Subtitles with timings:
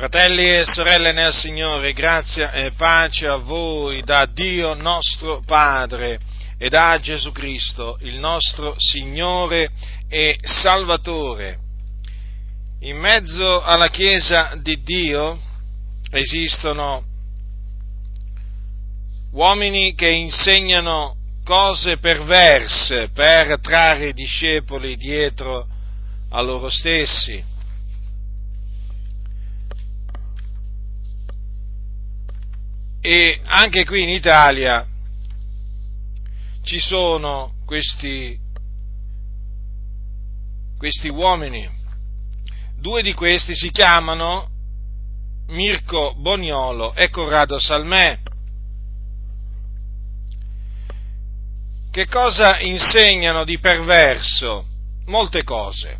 [0.00, 6.18] Fratelli e sorelle nel Signore, grazia e pace a voi da Dio nostro Padre
[6.56, 9.68] e da Gesù Cristo, il nostro Signore
[10.08, 11.58] e Salvatore.
[12.80, 15.38] In mezzo alla Chiesa di Dio
[16.10, 17.04] esistono
[19.32, 21.14] uomini che insegnano
[21.44, 25.66] cose perverse per trarre i discepoli dietro
[26.30, 27.49] a loro stessi
[33.02, 34.86] E anche qui in Italia
[36.62, 38.38] ci sono questi,
[40.76, 41.68] questi uomini.
[42.78, 44.48] Due di questi si chiamano
[45.48, 48.18] Mirko Boniolo e Corrado Salmè.
[51.90, 54.66] Che cosa insegnano di perverso?
[55.06, 55.98] Molte cose,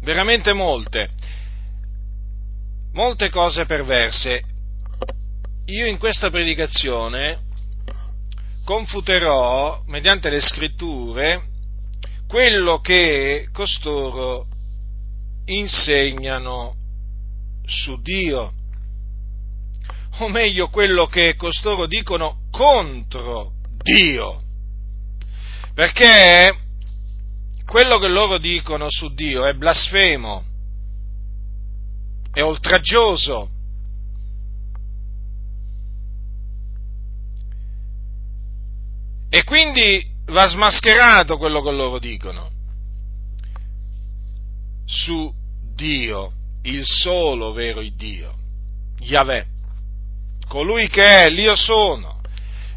[0.00, 1.10] veramente molte,
[2.92, 4.52] molte cose perverse
[5.66, 7.40] io in questa predicazione
[8.64, 11.42] confuterò, mediante le scritture,
[12.26, 14.46] quello che costoro
[15.46, 16.74] insegnano
[17.64, 18.52] su Dio,
[20.18, 24.42] o meglio quello che costoro dicono contro Dio,
[25.74, 26.58] perché
[27.64, 30.44] quello che loro dicono su Dio è blasfemo,
[32.32, 33.50] è oltraggioso,
[39.34, 42.52] E quindi va smascherato quello che loro dicono
[44.86, 45.28] su
[45.74, 46.30] Dio,
[46.62, 48.32] il solo vero Dio,
[49.00, 49.44] Yahweh,
[50.46, 52.20] colui che è l'Io sono,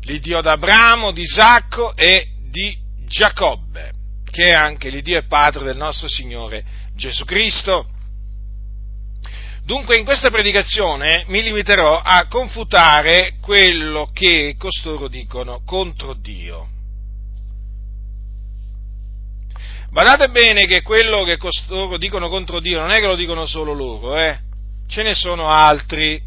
[0.02, 3.92] l'Iddio d'Abramo, di Isacco e di Giacobbe,
[4.24, 7.88] che è anche l'Iddio e Padre del nostro Signore Gesù Cristo.
[9.68, 16.70] Dunque in questa predicazione mi limiterò a confutare quello che costoro dicono contro Dio.
[19.92, 23.74] Badate bene che quello che costoro dicono contro Dio non è che lo dicono solo
[23.74, 24.40] loro, eh?
[24.88, 26.18] ce ne sono altri,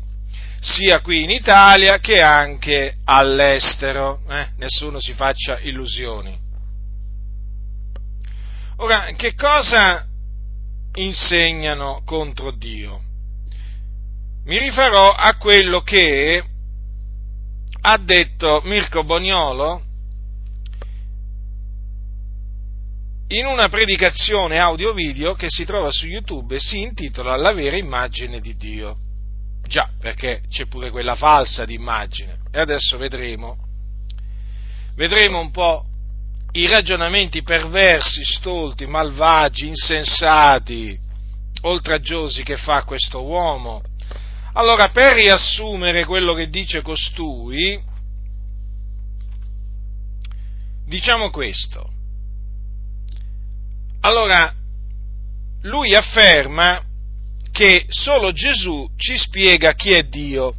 [0.60, 4.50] sia qui in Italia che anche all'estero, eh?
[4.58, 6.38] nessuno si faccia illusioni.
[8.76, 10.06] Ora, che cosa
[10.92, 13.08] insegnano contro Dio?
[14.44, 16.42] Mi rifarò a quello che
[17.82, 19.82] ha detto Mirko Boniolo
[23.28, 28.40] in una predicazione audio-video che si trova su YouTube e si intitola La vera immagine
[28.40, 28.96] di Dio.
[29.62, 32.38] Già, perché c'è pure quella falsa di immagine.
[32.50, 33.56] E adesso vedremo,
[34.96, 35.84] vedremo un po'
[36.52, 40.98] i ragionamenti perversi, stolti, malvagi, insensati,
[41.60, 43.80] oltraggiosi che fa questo uomo
[44.54, 47.80] allora, per riassumere quello che dice costui,
[50.86, 51.88] diciamo questo.
[54.00, 54.54] Allora,
[55.62, 56.82] lui afferma
[57.52, 60.54] che solo Gesù ci spiega chi è Dio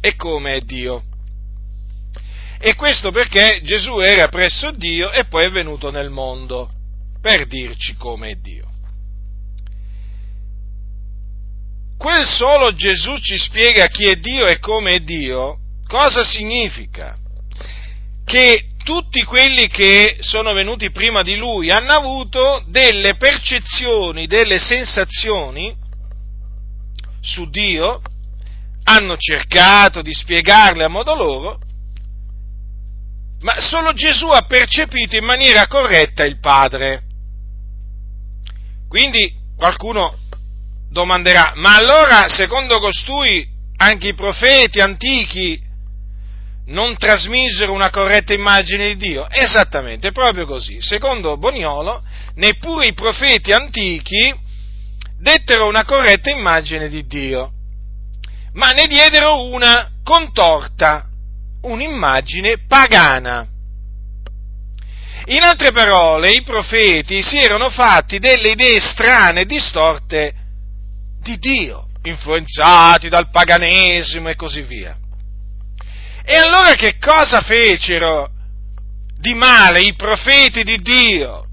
[0.00, 1.02] e come è Dio.
[2.58, 6.70] E questo perché Gesù era presso Dio e poi è venuto nel mondo
[7.20, 8.65] per dirci come è Dio.
[11.96, 17.16] Quel solo Gesù ci spiega chi è Dio e come è Dio, cosa significa?
[18.24, 25.74] Che tutti quelli che sono venuti prima di lui hanno avuto delle percezioni, delle sensazioni
[27.20, 28.00] su Dio,
[28.84, 31.58] hanno cercato di spiegarle a modo loro,
[33.40, 37.02] ma solo Gesù ha percepito in maniera corretta il Padre.
[38.88, 40.16] Quindi qualcuno
[40.90, 45.62] domanderà, ma allora secondo costui anche i profeti antichi
[46.66, 49.28] non trasmisero una corretta immagine di Dio?
[49.30, 50.78] Esattamente, proprio così.
[50.80, 52.02] Secondo Boniolo,
[52.34, 54.34] neppure i profeti antichi
[55.18, 57.52] dettero una corretta immagine di Dio,
[58.54, 61.06] ma ne diedero una contorta,
[61.62, 63.46] un'immagine pagana.
[65.28, 70.45] In altre parole, i profeti si erano fatti delle idee strane distorte
[71.26, 74.96] di Dio, influenzati dal paganesimo e così via.
[76.24, 78.30] E allora che cosa fecero
[79.18, 81.46] di male i profeti di Dio,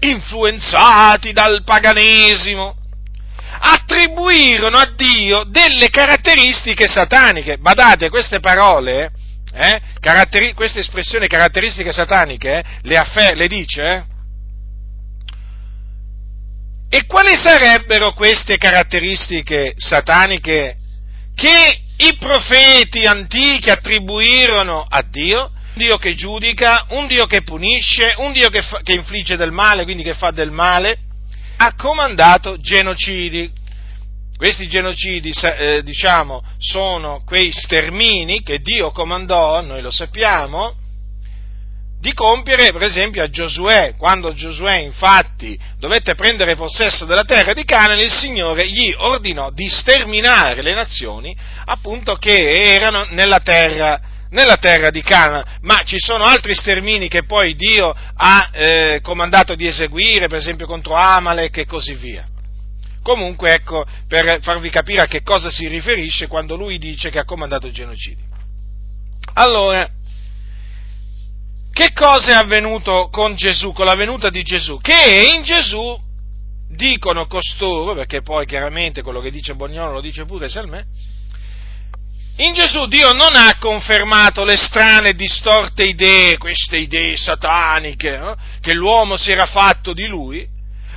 [0.00, 2.76] influenzati dal paganesimo?
[3.64, 7.58] Attribuirono a Dio delle caratteristiche sataniche.
[7.58, 9.12] Badate, queste parole,
[9.52, 14.04] eh, caratteri- queste espressioni caratteristiche sataniche, eh, le, affer- le dice, eh,
[16.94, 20.76] E quali sarebbero queste caratteristiche sataniche
[21.34, 25.52] che i profeti antichi attribuirono a Dio?
[25.54, 29.52] Un Dio che giudica, un Dio che punisce, un Dio che, fa, che infligge del
[29.52, 30.98] male, quindi che fa del male,
[31.56, 33.50] ha comandato genocidi.
[34.36, 40.74] Questi genocidi, eh, diciamo, sono quei stermini che Dio comandò, noi lo sappiamo,
[42.02, 43.94] di compiere, per esempio, a Giosuè.
[43.96, 49.68] Quando Giosuè, infatti, dovette prendere possesso della terra di Canaan, il Signore gli ordinò di
[49.68, 51.32] sterminare le nazioni,
[51.66, 54.00] appunto, che erano nella terra,
[54.30, 55.44] nella terra di Canaan.
[55.60, 60.66] Ma ci sono altri stermini che poi Dio ha eh, comandato di eseguire, per esempio
[60.66, 62.26] contro Amalek e così via.
[63.00, 67.24] Comunque, ecco, per farvi capire a che cosa si riferisce quando lui dice che ha
[67.24, 68.24] comandato genocidi.
[69.34, 69.88] Allora,
[71.72, 74.78] che cosa è avvenuto con Gesù, con la venuta di Gesù?
[74.80, 75.98] Che in Gesù
[76.68, 80.84] dicono costoro, perché poi chiaramente quello che dice Bognolo lo dice pure Salmè,
[82.36, 88.72] in Gesù Dio non ha confermato le strane distorte idee, queste idee sataniche, eh, che
[88.74, 90.46] l'uomo si era fatto di lui,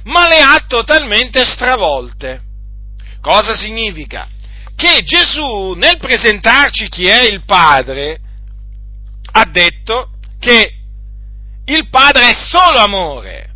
[0.04, 2.42] ma le ha totalmente stravolte.
[3.22, 4.28] Cosa significa?
[4.76, 8.20] Che Gesù nel presentarci chi è il Padre
[9.32, 10.12] ha detto
[10.46, 10.74] che
[11.66, 13.50] il Padre è solo amore,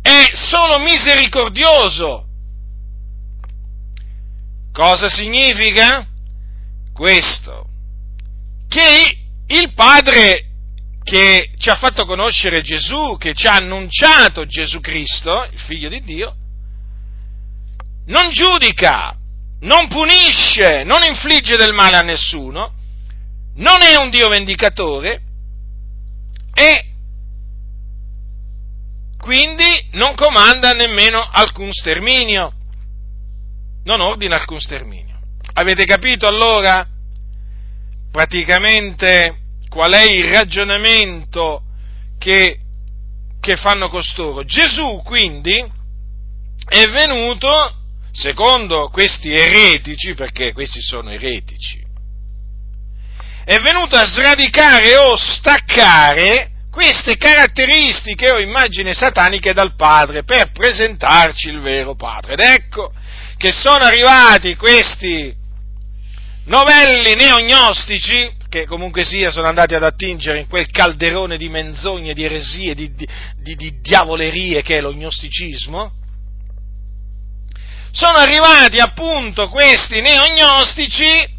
[0.00, 2.26] è solo misericordioso.
[4.72, 6.06] Cosa significa?
[6.92, 7.66] Questo,
[8.68, 9.18] che
[9.48, 10.44] il Padre
[11.02, 16.00] che ci ha fatto conoscere Gesù, che ci ha annunciato Gesù Cristo, il Figlio di
[16.02, 16.36] Dio,
[18.06, 19.16] non giudica,
[19.62, 22.74] non punisce, non infligge del male a nessuno,
[23.58, 25.22] non è un Dio vendicatore
[26.52, 26.84] e
[29.18, 32.52] quindi non comanda nemmeno alcun sterminio,
[33.84, 35.20] non ordina alcun sterminio.
[35.54, 36.86] Avete capito allora
[38.10, 39.36] praticamente
[39.68, 41.62] qual è il ragionamento
[42.18, 42.58] che,
[43.40, 44.44] che fanno costoro?
[44.44, 45.56] Gesù quindi
[46.68, 47.74] è venuto,
[48.12, 51.84] secondo questi eretici, perché questi sono eretici,
[53.48, 61.48] è venuto a sradicare o staccare queste caratteristiche o immagini sataniche dal Padre per presentarci
[61.48, 62.34] il vero Padre.
[62.34, 62.92] Ed ecco
[63.38, 65.34] che sono arrivati questi
[66.44, 72.24] novelli neognostici, che comunque sia sono andati ad attingere in quel calderone di menzogne, di
[72.24, 73.08] eresie, di, di,
[73.38, 75.92] di, di diavolerie che è lo gnosticismo,
[77.92, 81.36] sono arrivati appunto questi neognostici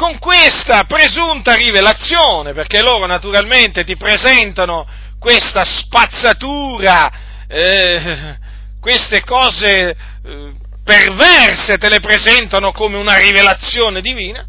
[0.00, 4.88] con questa presunta rivelazione, perché loro naturalmente ti presentano
[5.18, 7.12] questa spazzatura,
[7.46, 8.34] eh,
[8.80, 9.90] queste cose
[10.24, 10.52] eh,
[10.82, 14.46] perverse te le presentano come una rivelazione divina,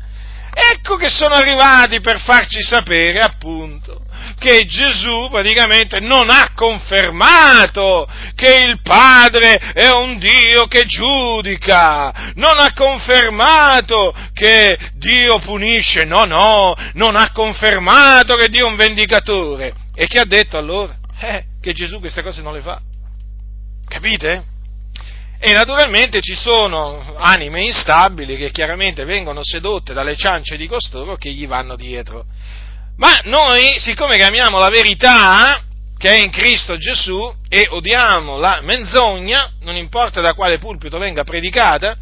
[0.54, 4.06] ecco che sono arrivati per farci sapere appunto
[4.42, 12.58] che Gesù praticamente non ha confermato che il Padre è un Dio che giudica, non
[12.58, 19.74] ha confermato che Dio punisce, no, no, non ha confermato che Dio è un vendicatore.
[19.94, 20.98] E chi ha detto allora?
[21.20, 22.82] Eh, che Gesù queste cose non le fa.
[23.88, 24.44] Capite?
[25.40, 31.30] E naturalmente ci sono anime instabili che chiaramente vengono sedotte dalle ciance di costoro che
[31.30, 32.26] gli vanno dietro.
[33.02, 35.64] Ma noi, siccome che amiamo la verità,
[35.98, 41.24] che è in Cristo Gesù, e odiamo la menzogna, non importa da quale pulpito venga
[41.24, 41.98] predicata,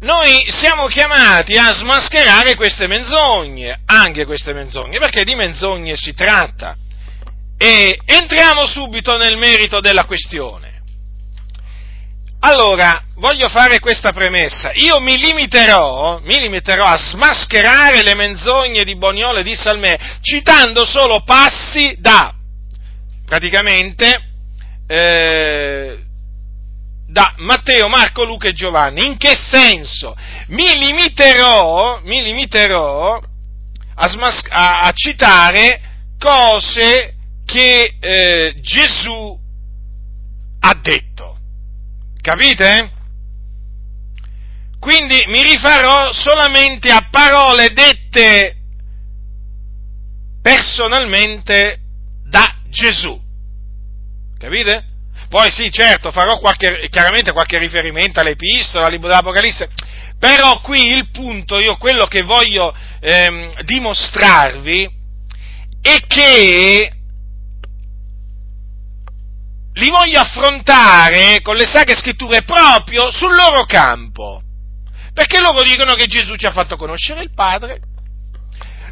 [0.00, 6.76] noi siamo chiamati a smascherare queste menzogne, anche queste menzogne, perché di menzogne si tratta.
[7.56, 10.67] E entriamo subito nel merito della questione.
[12.40, 14.70] Allora, voglio fare questa premessa.
[14.74, 20.84] Io mi limiterò, mi limiterò a smascherare le menzogne di Boniolo e di Salmè, citando
[20.84, 22.32] solo passi da,
[23.24, 24.22] praticamente,
[24.86, 25.98] eh,
[27.08, 29.04] da Matteo, Marco, Luca e Giovanni.
[29.04, 30.14] In che senso?
[30.48, 33.18] Mi limiterò, mi limiterò
[33.96, 35.80] a, smas- a, a citare
[36.20, 37.14] cose
[37.44, 39.36] che eh, Gesù
[40.60, 41.37] ha detto.
[42.20, 42.90] Capite?
[44.78, 48.56] Quindi mi rifarò solamente a parole dette
[50.40, 51.78] personalmente
[52.24, 53.20] da Gesù.
[54.38, 54.84] Capite?
[55.28, 59.68] Poi sì, certo, farò qualche, chiaramente qualche riferimento all'epistola, al libro dell'Apocalisse,
[60.18, 64.88] però qui il punto, io quello che voglio ehm, dimostrarvi
[65.82, 66.92] è che
[69.78, 74.42] li voglio affrontare con le sacre scritture proprio sul loro campo.
[75.14, 77.80] Perché loro dicono che Gesù ci ha fatto conoscere il Padre,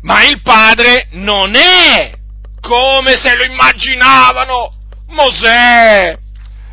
[0.02, 2.12] ma il Padre non è
[2.60, 4.74] come se lo immaginavano
[5.08, 6.16] Mosè,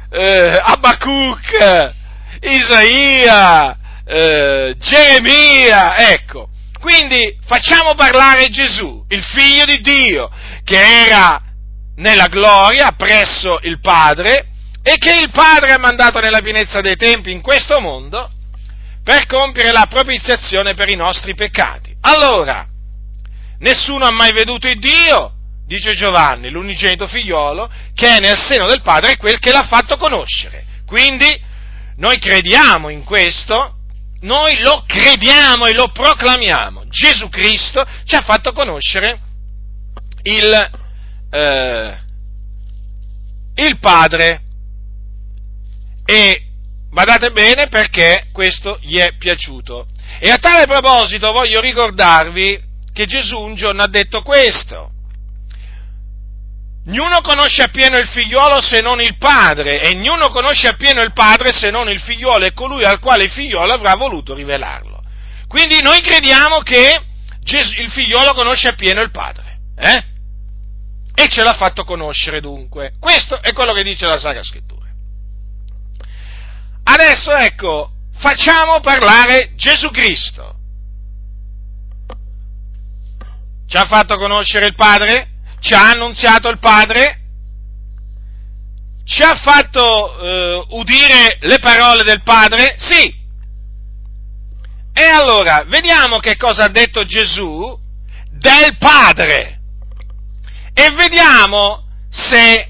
[0.10, 1.94] eh, Abacuc,
[2.42, 6.50] Isaia, eh, Geremia, ecco.
[6.80, 10.30] Quindi facciamo parlare Gesù, il figlio di Dio,
[10.64, 11.42] che era
[11.96, 14.48] nella gloria presso il Padre
[14.82, 18.30] e che il Padre ha mandato nella pienezza dei tempi in questo mondo
[19.04, 21.96] per compiere la propiziazione per i nostri peccati.
[22.02, 22.66] Allora,
[23.60, 25.34] nessuno ha mai veduto il Dio,
[25.66, 29.98] dice Giovanni, l'unigenito figliolo, che è nel seno del Padre è quel che l'ha fatto
[29.98, 30.66] conoscere.
[30.86, 31.52] Quindi,
[31.98, 33.76] noi crediamo in questo,
[34.22, 36.86] noi lo crediamo e lo proclamiamo.
[36.88, 39.20] Gesù Cristo ci ha fatto conoscere
[40.24, 40.70] il,
[41.34, 41.98] eh,
[43.56, 44.42] il Padre
[46.06, 46.44] e
[46.92, 49.88] Badate bene perché questo gli è piaciuto.
[50.20, 52.62] E a tale proposito voglio ricordarvi
[52.94, 54.92] che Gesù un giorno ha detto questo.
[56.86, 61.52] Niuno conosce appieno il figliuolo se non il padre, e niuno conosce appieno il padre
[61.52, 65.02] se non il figliuolo e colui al quale il figliuolo avrà voluto rivelarlo.
[65.48, 67.02] Quindi noi crediamo che
[67.44, 70.13] il figliuolo conosce appieno il padre, eh?
[71.16, 72.94] E ce l'ha fatto conoscere dunque.
[73.00, 74.88] Questo è quello che dice la Sacra Scrittura.
[76.86, 80.56] Adesso ecco, facciamo parlare Gesù Cristo.
[83.68, 85.30] Ci ha fatto conoscere il Padre?
[85.60, 87.22] Ci ha annunziato il Padre?
[89.06, 92.76] Ci ha fatto eh, udire le parole del Padre?
[92.78, 93.22] Sì.
[94.94, 97.80] E allora, vediamo che cosa ha detto Gesù
[98.30, 99.53] del Padre.
[100.74, 102.70] E vediamo se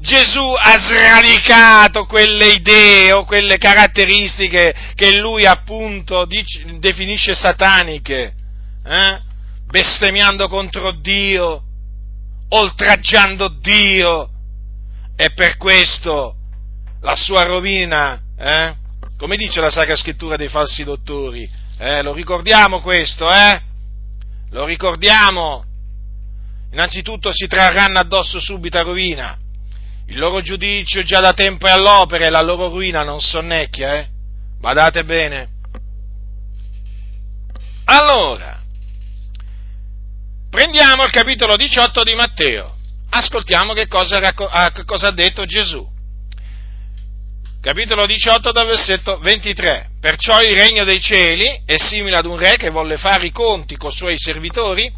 [0.00, 8.34] Gesù ha sradicato quelle idee o quelle caratteristiche che lui appunto dice, definisce sataniche,
[8.84, 9.20] eh?
[9.66, 11.62] bestemmiando contro Dio,
[12.50, 14.30] oltraggiando Dio,
[15.16, 16.36] e per questo
[17.00, 18.74] la sua rovina, eh?
[19.16, 22.02] come dice la Sacra Scrittura dei falsi dottori, eh?
[22.02, 23.60] lo ricordiamo questo, eh?
[24.50, 25.64] Lo ricordiamo?
[26.72, 29.38] Innanzitutto si trarranno addosso subita rovina
[30.10, 34.08] il loro giudizio già da tempo è all'opera e la loro ruina non sonnecchia, eh?
[34.58, 35.48] Badate bene.
[37.84, 38.58] Allora,
[40.48, 42.74] prendiamo il capitolo 18 di Matteo,
[43.10, 45.86] ascoltiamo che cosa, ah, che cosa ha detto Gesù.
[47.60, 49.90] Capitolo 18 dal versetto 23.
[50.00, 53.76] Perciò il regno dei cieli è simile ad un re che volle fare i conti
[53.76, 54.90] con i suoi servitori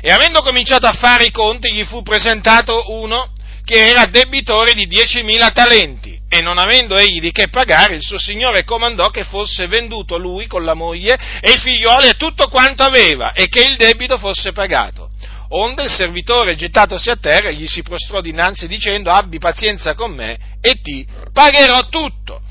[0.00, 3.32] e avendo cominciato a fare i conti gli fu presentato uno
[3.64, 8.18] che era debitore di 10.000 talenti e non avendo egli di che pagare, il suo
[8.18, 12.82] signore comandò che fosse venduto lui con la moglie e i figlioli e tutto quanto
[12.82, 15.10] aveva e che il debito fosse pagato.
[15.50, 20.38] Onde il servitore, gettatosi a terra, gli si prostrò dinanzi dicendo abbi pazienza con me
[20.60, 22.42] e ti pagherò tutto.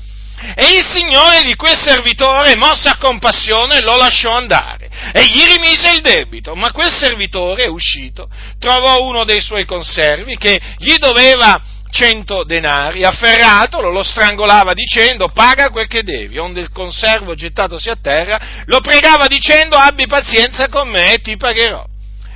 [0.54, 5.90] E il Signore di quel servitore, mosso a compassione, lo lasciò andare e gli rimise
[5.92, 6.54] il debito.
[6.54, 8.28] Ma quel servitore, uscito,
[8.58, 15.70] trovò uno dei suoi conservi che gli doveva cento denari, afferratolo, lo strangolava dicendo paga
[15.70, 20.88] quel che devi, onde il conservo gettatosi a terra lo pregava dicendo abbi pazienza con
[20.88, 21.84] me e ti pagherò.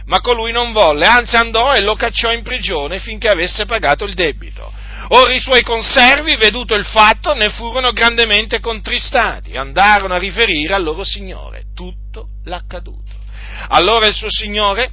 [0.07, 4.15] Ma colui non volle, anzi andò e lo cacciò in prigione finché avesse pagato il
[4.15, 4.73] debito.
[5.09, 10.83] Ora i suoi conservi, veduto il fatto, ne furono grandemente contristati, andarono a riferire al
[10.83, 13.13] loro signore tutto l'accaduto.
[13.69, 14.93] Allora il suo signore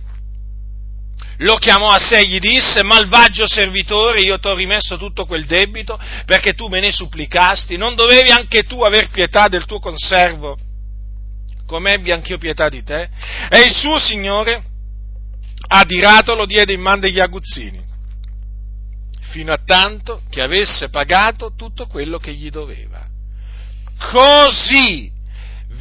[1.38, 5.46] lo chiamò a sé e gli disse, malvagio servitore, io ti ho rimesso tutto quel
[5.46, 10.58] debito perché tu me ne supplicasti, non dovevi anche tu aver pietà del tuo conservo,
[11.66, 13.10] come ebbi anch'io pietà di te?
[13.50, 14.64] E il suo signore,
[15.68, 17.88] adirato, lo diede in man degli aguzzini
[19.30, 23.06] fino a tanto che avesse pagato tutto quello che gli doveva.
[24.12, 25.12] Così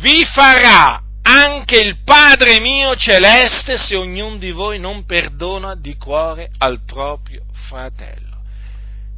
[0.00, 6.48] vi farà anche il Padre mio celeste se ognuno di voi non perdona di cuore
[6.58, 8.42] al proprio fratello.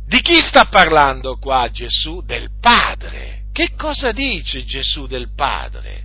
[0.06, 2.22] Di chi sta parlando qua Gesù?
[2.22, 3.42] Del Padre.
[3.52, 6.04] Che cosa dice Gesù del Padre?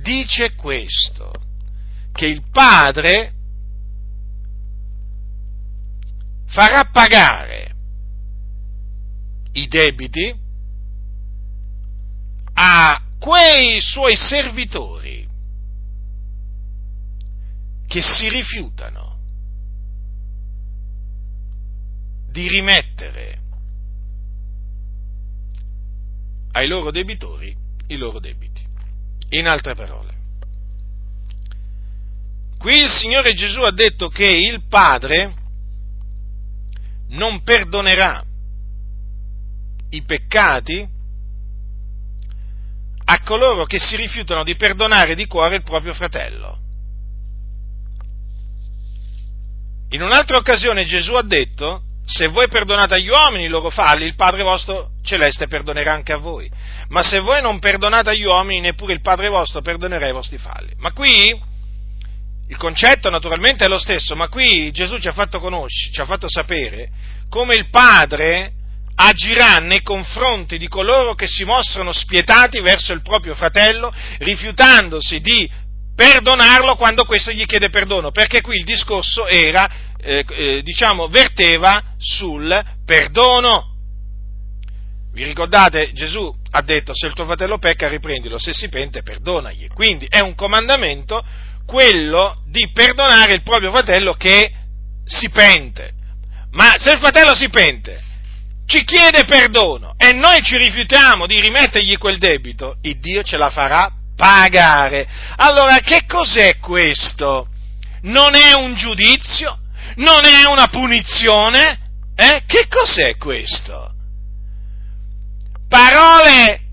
[0.00, 1.32] Dice questo,
[2.12, 3.33] che il Padre
[6.54, 7.74] farà pagare
[9.54, 10.32] i debiti
[12.52, 15.28] a quei suoi servitori
[17.88, 19.18] che si rifiutano
[22.30, 23.40] di rimettere
[26.52, 27.56] ai loro debitori
[27.88, 28.62] i loro debiti.
[29.30, 30.14] In altre parole,
[32.58, 35.42] qui il Signore Gesù ha detto che il Padre
[37.08, 38.24] non perdonerà
[39.90, 40.88] i peccati
[43.06, 46.58] a coloro che si rifiutano di perdonare di cuore il proprio fratello.
[49.90, 54.16] In un'altra occasione Gesù ha detto, se voi perdonate agli uomini i loro falli, il
[54.16, 56.50] Padre vostro celeste perdonerà anche a voi.
[56.88, 60.72] Ma se voi non perdonate agli uomini, neppure il Padre vostro perdonerà i vostri falli.
[60.78, 61.38] Ma qui
[62.54, 66.06] il concetto naturalmente è lo stesso, ma qui Gesù ci ha fatto conoscere, ci ha
[66.06, 66.88] fatto sapere
[67.28, 68.52] come il Padre
[68.94, 75.50] agirà nei confronti di coloro che si mostrano spietati verso il proprio fratello, rifiutandosi di
[75.96, 79.68] perdonarlo quando questo gli chiede perdono, perché qui il discorso era,
[79.98, 83.72] eh, eh, diciamo, verteva sul perdono.
[85.12, 89.66] Vi ricordate, Gesù ha detto se il tuo fratello pecca riprendilo, se si pente perdonagli.
[89.68, 91.24] Quindi è un comandamento
[91.66, 94.52] quello di perdonare il proprio fratello che
[95.04, 95.92] si pente.
[96.52, 98.00] Ma se il fratello si pente,
[98.66, 103.50] ci chiede perdono e noi ci rifiutiamo di rimettergli quel debito, il Dio ce la
[103.50, 105.06] farà pagare.
[105.36, 107.48] Allora che cos'è questo?
[108.02, 109.58] Non è un giudizio?
[109.96, 111.80] Non è una punizione?
[112.14, 112.42] Eh?
[112.46, 113.92] Che cos'è questo?
[115.68, 116.63] Parole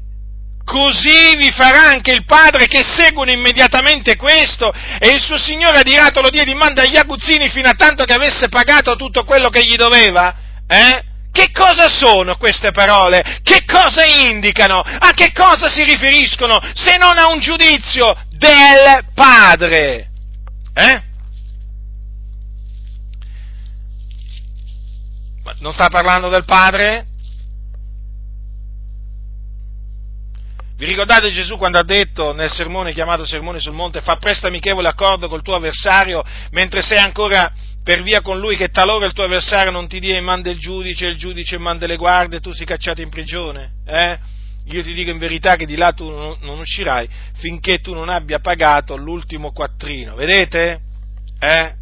[0.72, 6.22] così vi farà anche il Padre che seguono immediatamente questo e il suo Signore adirato
[6.22, 9.66] lo diede in mano agli aguzzini fino a tanto che avesse pagato tutto quello che
[9.66, 10.34] gli doveva?
[10.66, 11.04] Eh?
[11.30, 13.42] Che cosa sono queste parole?
[13.44, 14.80] Che cosa indicano?
[14.80, 20.10] A che cosa si riferiscono se non a un giudizio del Padre?
[20.74, 21.02] Eh?
[25.60, 27.08] Non sta parlando del Padre?
[30.82, 34.88] Vi ricordate Gesù quando ha detto nel sermone chiamato Sermone sul Monte, fa presto amichevole
[34.88, 39.26] accordo col tuo avversario mentre sei ancora per via con lui che talora il tuo
[39.26, 42.42] avversario non ti dia in mano del giudice, il giudice in mano delle guardie e
[42.42, 43.74] tu sei cacciato in prigione.
[43.86, 44.18] Eh?
[44.70, 48.40] Io ti dico in verità che di là tu non uscirai finché tu non abbia
[48.40, 50.16] pagato l'ultimo quattrino.
[50.16, 50.80] Vedete?
[51.38, 51.76] Eh?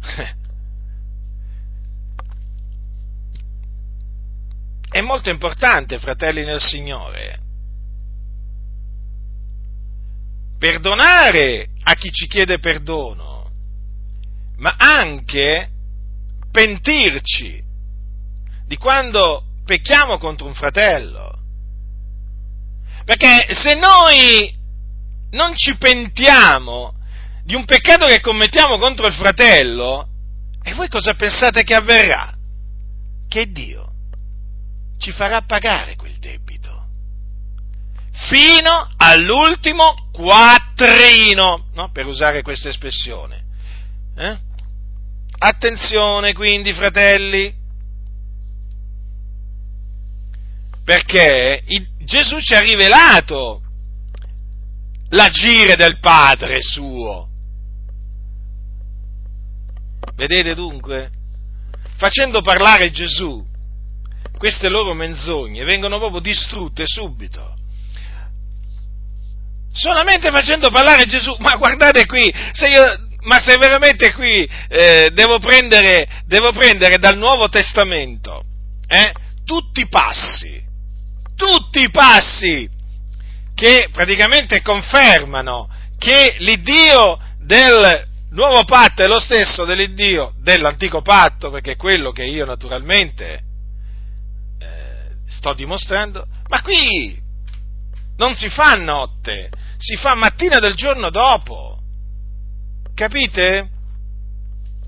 [4.92, 7.40] È molto importante, fratelli nel Signore,
[10.58, 13.28] perdonare a chi ci chiede perdono
[14.58, 15.70] ma anche
[16.50, 17.62] pentirci
[18.66, 21.36] di quando pecchiamo contro un fratello.
[23.04, 24.54] Perché se noi
[25.30, 26.94] non ci pentiamo
[27.44, 30.08] di un peccato che commettiamo contro il fratello,
[30.62, 32.34] e voi cosa pensate che avverrà?
[33.28, 33.92] Che Dio
[34.98, 36.86] ci farà pagare quel debito
[38.28, 41.90] fino all'ultimo quattrino, no?
[41.92, 43.44] per usare questa espressione.
[44.16, 44.36] Eh?
[45.38, 47.54] Attenzione quindi, fratelli,
[50.84, 51.62] perché
[52.00, 53.62] Gesù ci ha rivelato
[55.10, 57.28] l'agire del Padre suo.
[60.16, 61.10] Vedete dunque?
[61.96, 63.46] Facendo parlare Gesù,
[64.36, 67.57] queste loro menzogne vengono proprio distrutte subito.
[69.78, 75.38] Solamente facendo parlare Gesù, ma guardate qui, se io ma se veramente qui eh, devo,
[75.38, 78.42] prendere, devo, prendere, dal Nuovo Testamento
[78.88, 79.12] eh,
[79.44, 80.60] tutti i passi,
[81.36, 82.68] tutti i passi
[83.54, 91.72] che praticamente confermano che l'Iddio del nuovo patto è lo stesso dell'Iddio dell'antico patto, perché
[91.72, 93.42] è quello che io naturalmente
[94.58, 97.26] eh, sto dimostrando, ma qui
[98.16, 101.78] non si fa notte, si fa mattina del giorno dopo.
[102.94, 103.68] Capite?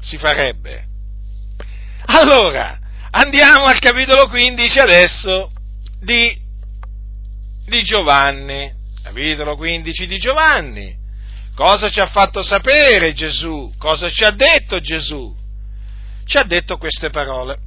[0.00, 0.86] Si farebbe.
[2.06, 2.78] Allora,
[3.10, 5.50] andiamo al capitolo 15 adesso
[6.00, 6.36] di,
[7.66, 8.78] di Giovanni.
[9.02, 10.98] Capitolo 15 di Giovanni.
[11.54, 13.72] Cosa ci ha fatto sapere Gesù?
[13.78, 15.36] Cosa ci ha detto Gesù?
[16.24, 17.58] Ci ha detto queste parole.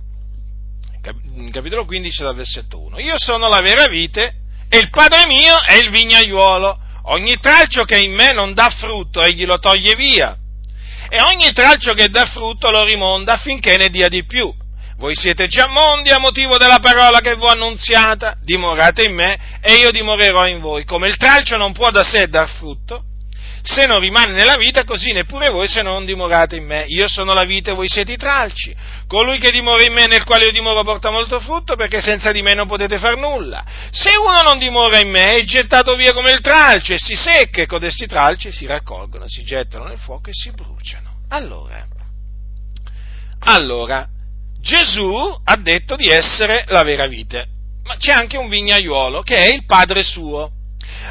[1.51, 2.99] Capitolo 15 dal versetto 1.
[2.99, 4.35] Io sono la vera vite
[4.67, 6.79] e il Padre mio è il vignaiuolo.
[7.05, 10.37] Ogni tralcio che in me non dà frutto, egli lo toglie via.
[11.09, 14.53] E ogni tralcio che dà frutto lo rimonda affinché ne dia di più.
[14.97, 19.59] Voi siete già mondi a motivo della parola che vi ho annunziata, dimorate in me
[19.61, 20.85] e io dimorerò in voi.
[20.85, 23.03] Come il tralcio non può da sé dar frutto,
[23.65, 26.83] se non rimane nella vita, così neppure voi se non dimorate in me.
[26.89, 28.75] Io sono la vita e voi siete i tralci.
[29.07, 32.41] Colui che dimora in me, nel quale io dimoro, porta molto frutto, perché senza di
[32.41, 33.63] me non potete far nulla.
[33.89, 37.61] Se uno non dimora in me, è gettato via come il tralcio e si secca,
[37.61, 41.21] e codesti tralci si raccolgono, si gettano nel fuoco e si bruciano.
[41.29, 41.87] Allora,
[43.45, 44.07] allora,
[44.59, 47.47] Gesù ha detto di essere la vera vite,
[47.83, 50.51] ma c'è anche un vignaiuolo che è il padre suo.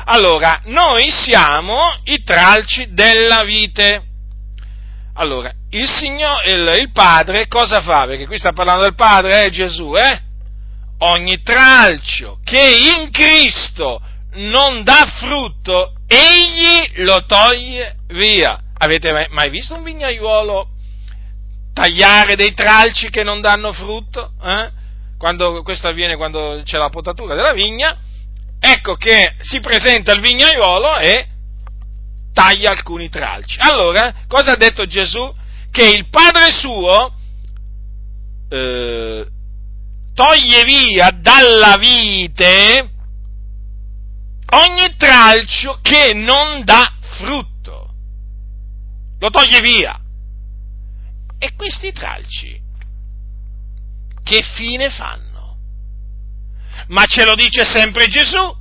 [0.05, 4.03] Allora, noi siamo i tralci della vite.
[5.15, 8.07] Allora, il, signor, il, il padre cosa fa?
[8.07, 10.21] Perché qui sta parlando del padre, eh, Gesù, eh?
[10.99, 14.01] Ogni tralcio che in Cristo
[14.35, 18.59] non dà frutto, egli lo toglie via.
[18.79, 20.69] Avete mai visto un vignaiuolo
[21.73, 24.71] tagliare dei tralci che non danno frutto, eh?
[25.19, 27.97] quando, questo avviene quando c'è la potatura della vigna,
[28.65, 31.27] ecco che si presenta il vignaiolo e
[32.33, 33.59] taglia alcuni tralci.
[33.59, 35.35] Allora, cosa ha detto Gesù?
[35.71, 37.13] Che il Padre suo
[38.49, 39.27] eh,
[40.15, 42.91] toglie via dalla vite
[44.51, 47.95] ogni tralcio che non dà frutto.
[49.19, 49.99] Lo toglie via.
[51.39, 52.61] E questi tralci
[54.23, 55.32] che fine fanno?
[56.89, 58.61] Ma ce lo dice sempre Gesù.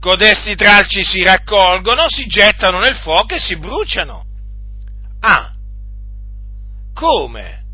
[0.00, 4.24] Codesti tralci si raccolgono, si gettano nel fuoco e si bruciano.
[5.20, 5.52] Ah,
[6.94, 7.64] come?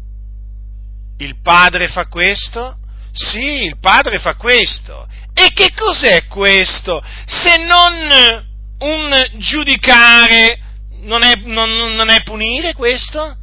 [1.18, 2.78] Il padre fa questo?
[3.12, 5.06] Sì, il padre fa questo.
[5.34, 7.02] E che cos'è questo?
[7.26, 10.58] Se non un giudicare,
[11.02, 13.36] non è, non, non è punire questo?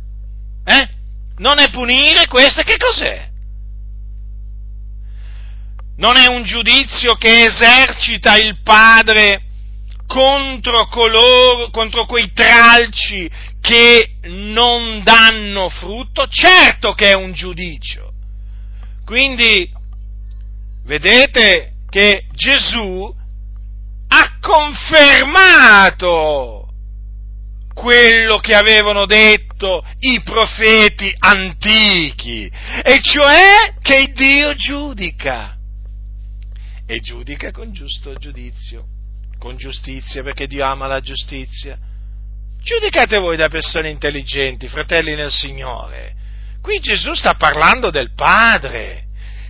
[0.65, 0.89] Eh?
[1.37, 2.63] Non è punire questo?
[2.63, 3.29] Che cos'è?
[6.01, 9.43] Non è un giudizio che esercita il Padre
[10.07, 13.29] contro coloro, contro quei tralci
[13.61, 16.25] che non danno frutto?
[16.27, 18.13] Certo che è un giudizio.
[19.05, 19.71] Quindi,
[20.85, 23.15] vedete che Gesù
[24.07, 25.93] ha confermato
[27.75, 35.57] quello che avevano detto i profeti antichi, e cioè che Dio giudica.
[36.91, 38.85] E giudica con giusto giudizio,
[39.39, 41.79] con giustizia, perché Dio ama la giustizia.
[42.61, 46.13] Giudicate voi da persone intelligenti, fratelli nel Signore.
[46.61, 49.05] Qui Gesù sta parlando del Padre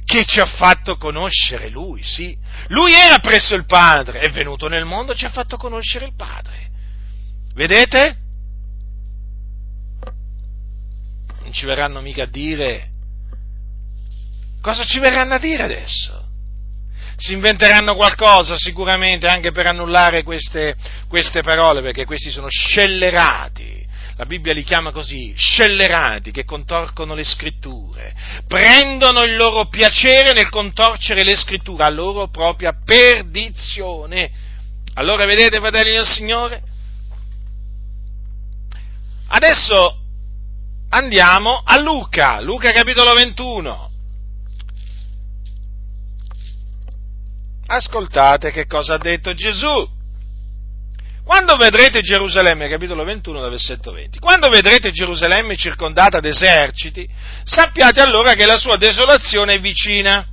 [0.06, 2.38] che ci ha fatto conoscere Lui, sì.
[2.68, 6.14] Lui era presso il Padre, è venuto nel mondo e ci ha fatto conoscere il
[6.16, 6.70] Padre.
[7.56, 8.18] Vedete?
[11.42, 12.90] Non ci verranno mica a dire
[14.62, 16.21] cosa ci verranno a dire adesso.
[17.22, 20.76] Si inventeranno qualcosa sicuramente anche per annullare queste,
[21.08, 23.88] queste parole, perché questi sono scellerati.
[24.18, 28.14] La Bibbia li chiama così, scellerati, che contorcono le scritture,
[28.48, 34.32] prendono il loro piacere nel contorcere le scritture a loro propria perdizione.
[34.96, 36.62] Allora vedete, fratelli del Signore,
[39.34, 39.98] Adesso
[40.90, 43.91] andiamo a Luca, Luca capitolo 21.
[47.74, 49.90] Ascoltate che cosa ha detto Gesù.
[51.24, 57.08] Quando vedrete Gerusalemme, capitolo 21, versetto 20, quando vedrete Gerusalemme circondata d'eserciti,
[57.46, 60.28] sappiate allora che la sua desolazione è vicina.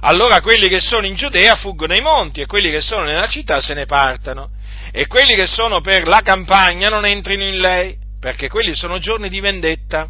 [0.00, 3.60] Allora quelli che sono in Giudea fuggono ai monti e quelli che sono nella città
[3.60, 4.50] se ne partano
[4.90, 9.28] e quelli che sono per la campagna non entrino in lei perché quelli sono giorni
[9.28, 10.08] di vendetta,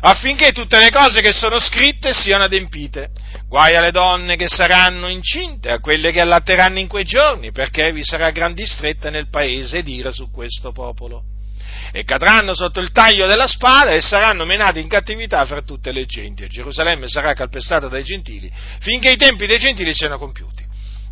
[0.00, 3.10] affinché tutte le cose che sono scritte siano adempite.
[3.48, 8.02] Guai alle donne che saranno incinte, a quelle che allatteranno in quei giorni, perché vi
[8.02, 11.24] sarà gran distretta nel paese ed ira su questo popolo.
[11.92, 16.06] E cadranno sotto il taglio della spada e saranno menati in cattività fra tutte le
[16.06, 20.64] genti, e Gerusalemme sarà calpestata dai gentili, finché i tempi dei gentili siano compiuti.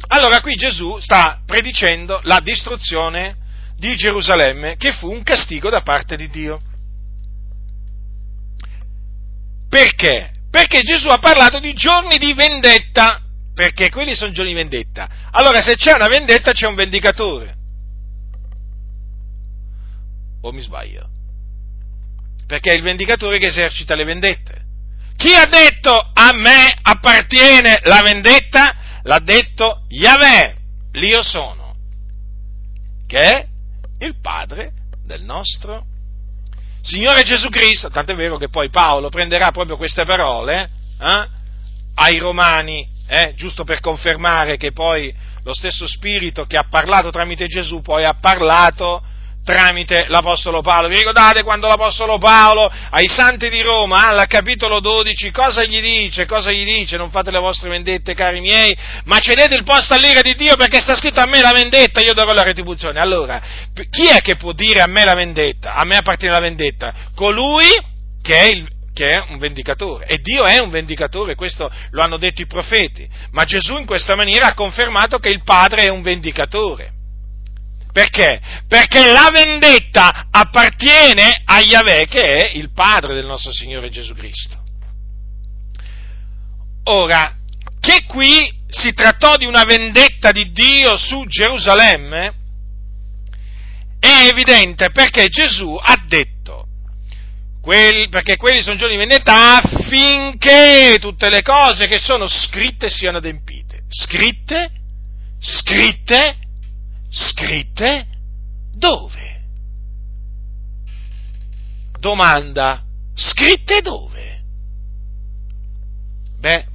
[0.08, 3.36] Allora qui Gesù sta predicendo la distruzione
[3.76, 6.60] di Gerusalemme che fu un castigo da parte di Dio.
[9.70, 10.32] Perché?
[10.50, 13.22] Perché Gesù ha parlato di giorni di vendetta,
[13.54, 15.08] perché quelli sono giorni di vendetta.
[15.30, 17.54] Allora se c'è una vendetta c'è un vendicatore.
[20.42, 21.08] O mi sbaglio?
[22.48, 24.64] Perché è il vendicatore che esercita le vendette.
[25.16, 28.74] Chi ha detto a me appartiene la vendetta?
[29.04, 30.56] L'ha detto Yahweh,
[30.94, 31.76] l'io sono,
[33.06, 33.46] che è
[34.00, 34.72] il Padre
[35.04, 35.84] del nostro
[36.82, 41.28] Signore Gesù Cristo, tant'è vero che poi Paolo prenderà proprio queste parole eh,
[41.94, 47.46] ai Romani, eh, giusto per confermare che poi lo stesso Spirito che ha parlato tramite
[47.46, 49.02] Gesù poi ha parlato
[49.44, 50.88] tramite l'Apostolo Paolo.
[50.88, 56.26] Vi ricordate quando l'Apostolo Paolo ai santi di Roma, al capitolo 12, cosa gli dice?
[56.26, 56.96] Cosa gli dice?
[56.96, 60.80] Non fate le vostre vendette, cari miei, ma cedete il posto all'ira di Dio perché
[60.80, 63.00] sta scritto a me la vendetta, io darò la retribuzione.
[63.00, 63.40] Allora,
[63.90, 65.74] chi è che può dire a me la vendetta?
[65.74, 66.94] A me appartiene la vendetta?
[67.14, 67.68] Colui
[68.22, 70.06] che è il, che è un vendicatore.
[70.06, 73.08] E Dio è un vendicatore, questo lo hanno detto i profeti.
[73.32, 76.98] Ma Gesù in questa maniera ha confermato che il Padre è un vendicatore.
[77.92, 78.40] Perché?
[78.68, 84.58] Perché la vendetta appartiene a Yahweh, che è il Padre del nostro Signore Gesù Cristo.
[86.84, 87.36] Ora,
[87.80, 92.34] che qui si trattò di una vendetta di Dio su Gerusalemme,
[93.98, 96.66] è evidente perché Gesù ha detto,
[97.60, 103.18] quelli, perché quelli sono giorni di vendetta affinché tutte le cose che sono scritte siano
[103.18, 103.82] adempite.
[103.88, 104.70] Scritte?
[105.38, 106.36] Scritte?
[107.10, 108.06] Scritte?
[108.72, 109.42] Dove?
[111.98, 112.84] Domanda.
[113.14, 114.42] Scritte dove?
[116.38, 116.66] Beh,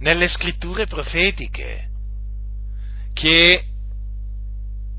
[0.00, 1.88] nelle scritture profetiche
[3.14, 3.64] che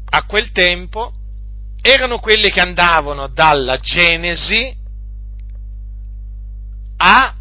[0.09, 1.13] a quel tempo
[1.81, 4.75] erano quelle che andavano dalla Genesi
[6.97, 7.35] a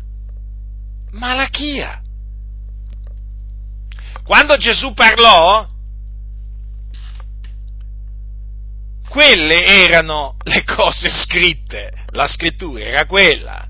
[1.13, 2.03] Malachia.
[4.23, 5.67] Quando Gesù parlò,
[9.17, 13.67] quelle erano le cose scritte, la scrittura era quella.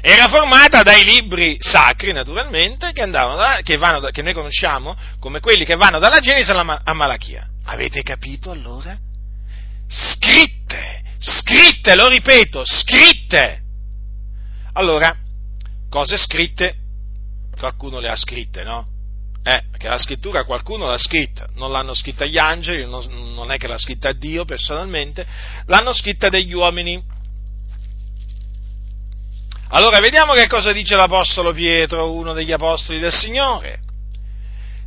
[0.00, 5.66] Era formata dai libri sacri, naturalmente, che, da, che, da, che noi conosciamo come quelli
[5.66, 7.46] che vanno dalla Genesi a Malachia.
[7.64, 8.96] Avete capito allora?
[9.86, 13.60] Scritte, scritte, lo ripeto, scritte.
[14.72, 15.14] Allora,
[15.90, 16.76] cose scritte,
[17.58, 18.86] qualcuno le ha scritte, no?
[19.48, 23.68] Eh, perché la scrittura qualcuno l'ha scritta, non l'hanno scritta gli angeli, non è che
[23.68, 25.24] l'ha scritta Dio personalmente,
[25.66, 27.00] l'hanno scritta degli uomini.
[29.68, 33.78] Allora vediamo che cosa dice l'Apostolo Pietro, uno degli Apostoli del Signore.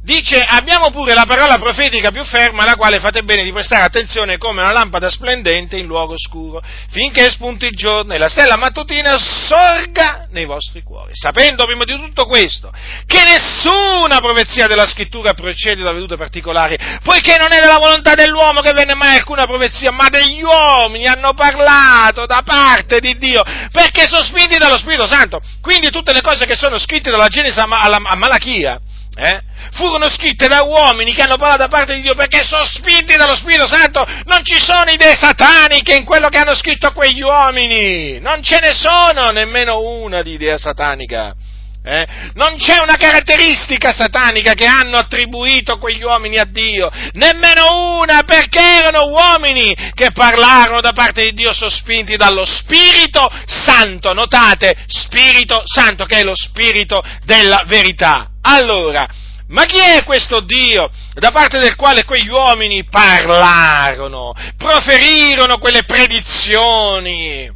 [0.01, 4.37] Dice, abbiamo pure la parola profetica più ferma, alla quale fate bene di prestare attenzione
[4.37, 9.17] come una lampada splendente in luogo oscuro, finché spunti il giorno e la stella mattutina
[9.17, 11.11] sorga nei vostri cuori.
[11.13, 12.71] Sapendo prima di tutto questo,
[13.05, 18.61] che nessuna profezia della scrittura procede da vedute particolari, poiché non è della volontà dell'uomo
[18.61, 24.07] che venne mai alcuna profezia, ma degli uomini hanno parlato da parte di Dio, perché
[24.07, 25.41] sono spinti dallo Spirito Santo.
[25.61, 27.67] Quindi tutte le cose che sono scritte dalla Genesi a
[28.15, 28.79] Malachia,
[29.19, 29.41] eh,
[29.73, 33.35] furono scritte da uomini che hanno parlato da parte di Dio perché sono spinti dallo
[33.35, 38.41] Spirito Santo, non ci sono idee sataniche in quello che hanno scritto quegli uomini, non
[38.41, 41.35] ce ne sono nemmeno una di idea satanica.
[41.81, 42.05] Eh?
[42.33, 48.59] Non c'è una caratteristica satanica che hanno attribuito quegli uomini a Dio, nemmeno una, perché
[48.59, 54.13] erano uomini che parlarono da parte di Dio sospinti dallo Spirito Santo.
[54.13, 58.28] Notate, Spirito Santo che è lo Spirito della verità.
[58.41, 59.07] Allora,
[59.47, 67.51] ma chi è questo Dio da parte del quale quegli uomini parlarono, proferirono quelle predizioni?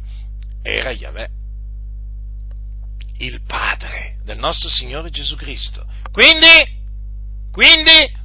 [0.62, 1.30] Era Yahweh,
[3.18, 5.86] il Padre del nostro Signore Gesù Cristo.
[6.10, 6.82] Quindi,
[7.52, 8.22] quindi,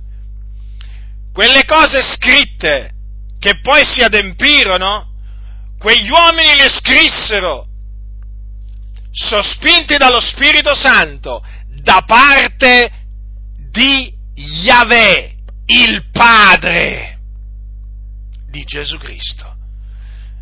[1.32, 2.92] quelle cose scritte
[3.40, 5.08] che poi si adempirono,
[5.78, 7.68] quegli uomini le scrissero,
[9.12, 11.44] sospinti dallo Spirito Santo,
[11.90, 12.92] da parte
[13.72, 15.34] di Yahweh,
[15.66, 17.18] il Padre
[18.48, 19.56] di Gesù Cristo.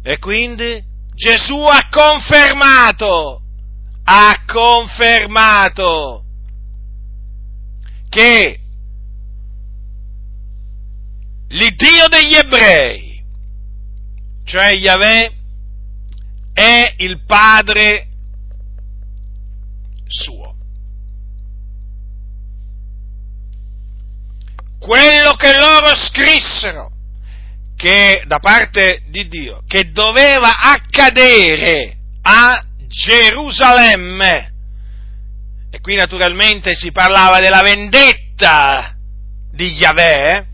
[0.03, 0.83] E quindi
[1.15, 3.41] Gesù ha confermato,
[4.03, 6.25] ha confermato
[8.09, 8.59] che
[11.47, 13.23] l'Iddio degli ebrei,
[14.43, 15.33] cioè Yahweh,
[16.51, 18.09] è il Padre
[20.07, 20.36] suo.
[24.79, 26.91] Quello che loro scrissero
[27.77, 34.51] che da parte di Dio, che doveva accadere a Gerusalemme.
[35.69, 38.95] E qui naturalmente si parlava della vendetta
[39.51, 40.45] di Yahweh.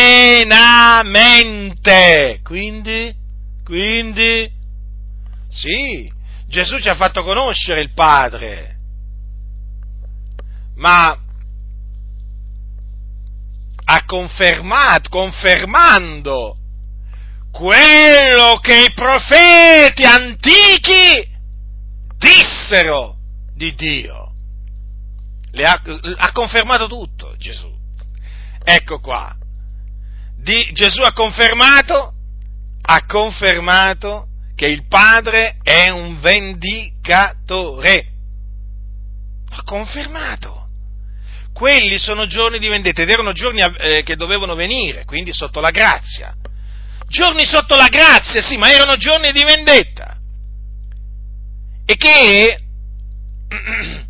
[2.42, 3.14] Quindi,
[3.64, 4.50] quindi,
[5.48, 6.12] sì,
[6.48, 8.79] Gesù ci ha fatto conoscere il Padre
[10.80, 11.16] ma
[13.84, 16.56] ha confermato, confermando
[17.52, 21.28] quello che i profeti antichi
[22.16, 23.16] dissero
[23.54, 24.32] di Dio.
[25.52, 25.82] Ha,
[26.16, 27.68] ha, confermato tutto Gesù.
[28.62, 29.36] ecco qua,
[30.36, 32.14] di, Gesù ha confermato,
[32.82, 38.06] ha confermato che il Padre è un vendicatore.
[39.50, 40.59] Ha confermato.
[41.60, 45.68] Quelli sono giorni di vendetta ed erano giorni eh, che dovevano venire, quindi sotto la
[45.68, 46.34] grazia.
[47.06, 50.16] Giorni sotto la grazia, sì, ma erano giorni di vendetta.
[51.84, 52.62] E che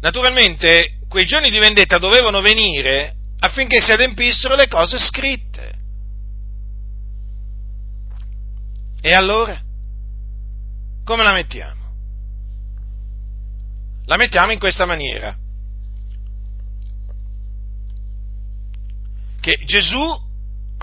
[0.00, 5.74] naturalmente quei giorni di vendetta dovevano venire affinché si adempissero le cose scritte.
[9.02, 9.60] E allora?
[11.04, 11.77] Come la mettiamo?
[14.08, 15.36] La mettiamo in questa maniera.
[19.38, 20.00] Che Gesù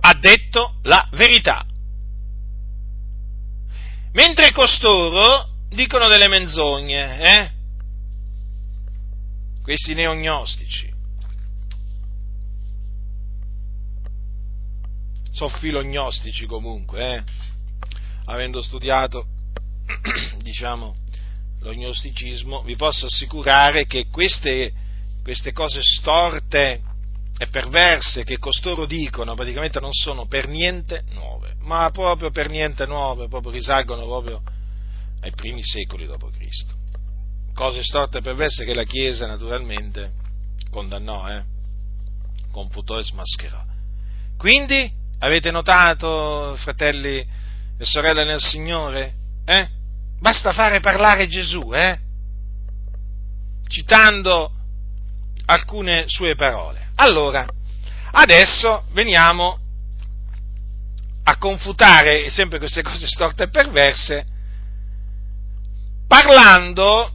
[0.01, 1.65] ha detto la verità.
[4.11, 7.51] Mentre costoro dicono delle menzogne, eh?
[9.63, 10.93] Questi neognostici.
[15.31, 17.23] Sono filognostici comunque, eh?
[18.25, 19.25] avendo studiato,
[20.43, 20.95] diciamo,
[21.65, 24.71] lo gnosticismo, vi posso assicurare che queste,
[25.23, 26.81] queste cose storte
[27.37, 32.85] e perverse che costoro dicono praticamente non sono per niente nuove, ma proprio per niente
[32.85, 34.41] nuove, proprio risalgono proprio
[35.21, 36.65] ai primi secoli d.C.
[37.55, 40.11] Cose storte e perverse che la Chiesa naturalmente
[40.69, 41.43] condannò, eh?
[42.51, 43.63] confutò e smascherò.
[44.37, 49.13] Quindi avete notato, fratelli e sorelle nel Signore?
[49.45, 49.83] Eh?
[50.19, 51.99] Basta fare parlare Gesù, eh?
[53.67, 54.51] citando
[55.45, 56.91] alcune sue parole.
[56.95, 57.45] Allora,
[58.11, 59.59] adesso veniamo
[61.23, 64.25] a confutare sempre queste cose storte e perverse,
[66.07, 67.11] parlando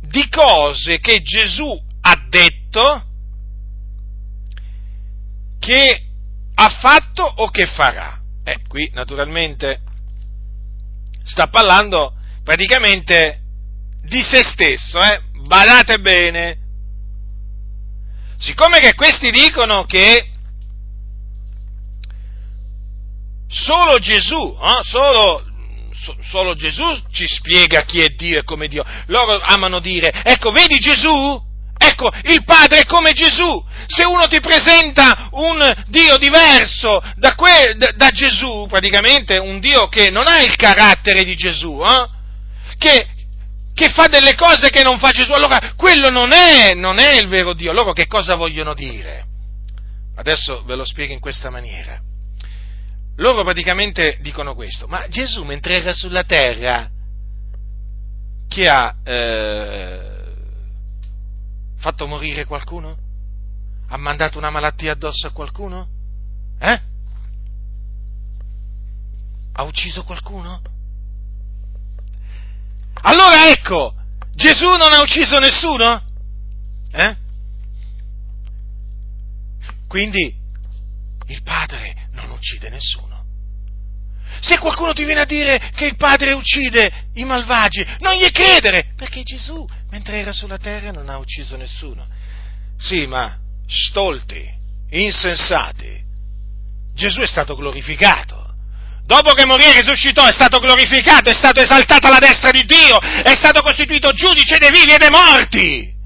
[0.00, 3.04] di cose che Gesù ha detto,
[5.58, 6.02] che
[6.54, 8.20] ha fatto o che farà.
[8.42, 9.82] Eh, qui naturalmente
[11.28, 13.40] sta parlando praticamente
[14.02, 15.20] di se stesso, eh?
[15.46, 16.56] badate bene.
[18.38, 20.30] Siccome che questi dicono che
[23.48, 24.82] solo Gesù, eh?
[24.82, 25.44] solo,
[25.92, 30.50] so, solo Gesù ci spiega chi è Dio e come Dio, loro amano dire, ecco,
[30.50, 31.46] vedi Gesù?
[31.78, 33.64] Ecco, il Padre è come Gesù.
[33.86, 40.10] Se uno ti presenta un Dio diverso da, que, da, Gesù, praticamente un Dio che
[40.10, 42.08] non ha il carattere di Gesù, eh?
[42.76, 43.06] che,
[43.72, 47.28] che, fa delle cose che non fa Gesù, allora quello non è, non è il
[47.28, 47.72] vero Dio.
[47.72, 49.24] Loro che cosa vogliono dire?
[50.16, 52.00] Adesso ve lo spiego in questa maniera.
[53.18, 56.88] Loro praticamente dicono questo, ma Gesù mentre era sulla terra,
[58.48, 58.94] chi ha...
[59.04, 60.07] Eh,
[61.78, 62.96] fatto morire qualcuno?
[63.88, 65.88] Ha mandato una malattia addosso a qualcuno?
[66.58, 66.80] Eh?
[69.52, 70.60] Ha ucciso qualcuno?
[73.02, 73.94] Allora ecco,
[74.34, 76.02] Gesù non ha ucciso nessuno?
[76.92, 77.16] Eh?
[79.86, 80.36] Quindi
[81.26, 83.07] il Padre non uccide nessuno.
[84.40, 88.92] Se qualcuno ti viene a dire che il Padre uccide i malvagi, non gli credere,
[88.96, 92.06] perché Gesù mentre era sulla terra non ha ucciso nessuno.
[92.76, 94.48] Sì, ma stolti,
[94.90, 96.04] insensati,
[96.94, 98.46] Gesù è stato glorificato.
[99.04, 102.98] Dopo che morì e risuscitò è stato glorificato, è stato esaltato alla destra di Dio,
[102.98, 105.96] è stato costituito giudice dei vivi e dei morti.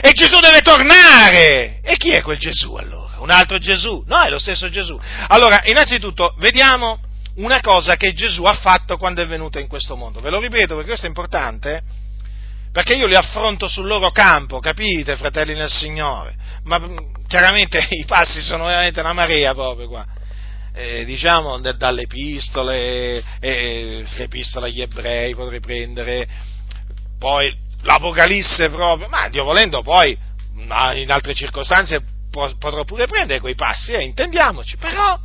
[0.00, 1.80] E Gesù deve tornare.
[1.82, 3.18] E chi è quel Gesù allora?
[3.18, 4.04] Un altro Gesù?
[4.06, 5.00] No, è lo stesso Gesù.
[5.28, 7.00] Allora, innanzitutto, vediamo
[7.36, 10.20] una cosa che Gesù ha fatto quando è venuto in questo mondo.
[10.20, 11.82] Ve lo ripeto perché questo è importante
[12.74, 16.34] perché io li affronto sul loro campo, capite, fratelli nel Signore?
[16.64, 16.96] Ma mm,
[17.28, 20.04] chiaramente i passi sono veramente una marea proprio qua.
[20.74, 26.26] Eh, diciamo dalle epistole, eh, l'epistola agli ebrei potrei prendere,
[27.16, 30.18] poi l'Apocalisse proprio, ma Dio volendo poi
[30.56, 35.16] in altre circostanze potrò pure prendere quei passi, eh, intendiamoci, però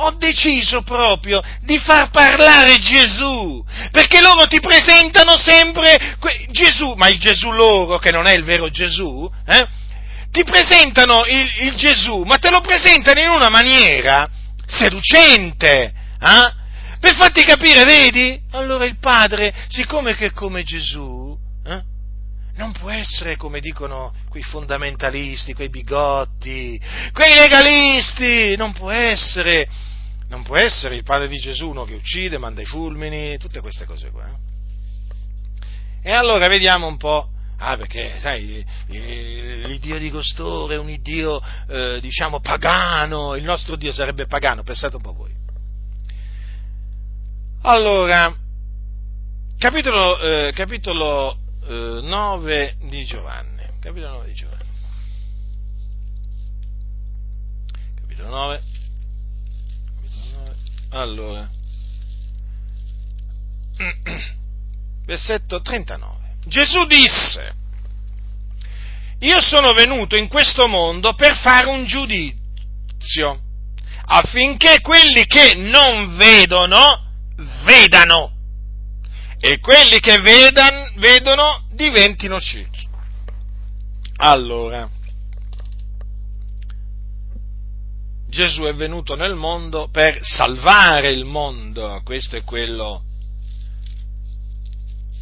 [0.00, 6.16] ho deciso proprio di far parlare Gesù, perché loro ti presentano sempre
[6.50, 9.66] Gesù, ma il Gesù loro, che non è il vero Gesù, eh,
[10.30, 14.28] ti presentano il, il, Gesù, ma te lo presentano in una maniera
[14.66, 16.52] seducente, eh,
[17.00, 18.40] per farti capire, vedi?
[18.52, 21.27] Allora il Padre, siccome che è come Gesù,
[22.58, 26.78] non può essere come dicono quei fondamentalisti, quei bigotti,
[27.12, 29.68] quei legalisti, non può essere
[30.28, 33.86] non può essere il padre di Gesù uno che uccide, manda i fulmini, tutte queste
[33.86, 34.28] cose qua.
[36.02, 37.30] E allora vediamo un po',
[37.60, 43.90] Ah, perché, sai, l'Iddio di costoro è un Iddio, eh, diciamo, pagano, il nostro Dio
[43.90, 45.34] sarebbe pagano, pensate un po' voi.
[47.62, 48.32] Allora,
[49.58, 54.66] capitolo, eh, capitolo eh, 9 di Giovanni, capitolo 9 di Giovanni.
[58.00, 58.62] Capitolo 9,
[59.94, 60.54] capitolo 9,
[60.90, 61.50] allora,
[65.04, 66.36] versetto 39.
[66.46, 67.54] Gesù disse,
[69.20, 73.40] io sono venuto in questo mondo per fare un giudizio,
[74.06, 77.04] affinché quelli che non vedono,
[77.64, 78.37] vedano,
[79.40, 82.86] e quelli che vedan, vedono diventino ciechi.
[84.16, 84.88] Allora,
[88.28, 93.04] Gesù è venuto nel mondo per salvare il mondo, questo è quello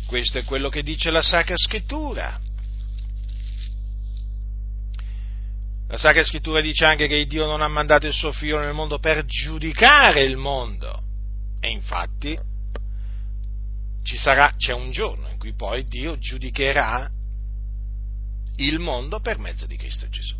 [0.07, 2.41] questo è quello che dice la Sacra Scrittura.
[5.89, 8.99] La Sacra Scrittura dice anche che Dio non ha mandato il suo figlio nel mondo
[8.99, 11.03] per giudicare il mondo.
[11.61, 12.39] E infatti
[14.15, 17.11] sarà, c'è un giorno in cui poi Dio giudicherà
[18.59, 20.37] il mondo per mezzo di Cristo Gesù.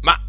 [0.00, 0.20] Ma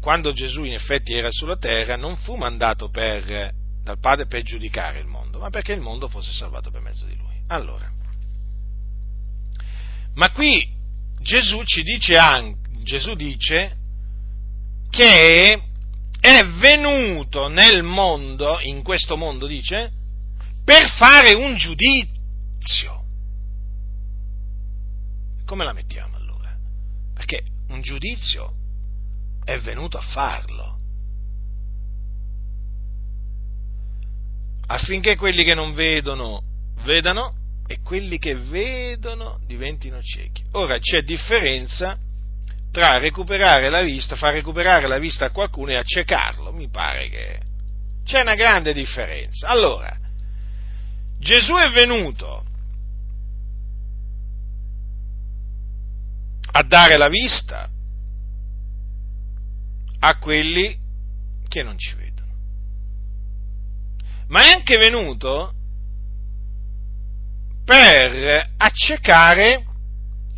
[0.00, 3.52] quando Gesù in effetti era sulla terra non fu mandato per
[3.82, 7.14] dal Padre per giudicare il mondo, ma perché il mondo fosse salvato per mezzo di
[7.16, 7.42] lui.
[7.48, 7.92] Allora,
[10.14, 10.66] ma qui
[11.20, 13.76] Gesù ci dice anche, Gesù dice
[14.88, 15.62] che
[16.24, 19.92] è venuto nel mondo, in questo mondo dice,
[20.64, 23.04] per fare un giudizio.
[25.44, 26.56] Come la mettiamo allora?
[27.12, 28.54] Perché un giudizio
[29.44, 30.74] è venuto a farlo.
[34.66, 36.42] affinché quelli che non vedono
[36.84, 37.34] vedano
[37.66, 40.42] e quelli che vedono diventino ciechi.
[40.52, 41.98] Ora c'è differenza
[42.74, 47.40] tra recuperare la vista, far recuperare la vista a qualcuno e accecarlo, mi pare che
[48.04, 49.46] c'è una grande differenza.
[49.46, 49.96] Allora,
[51.20, 52.44] Gesù è venuto
[56.50, 57.70] a dare la vista
[60.00, 60.76] a quelli
[61.46, 62.04] che non ci vedono
[64.28, 65.52] ma è anche venuto
[67.64, 69.64] per accecare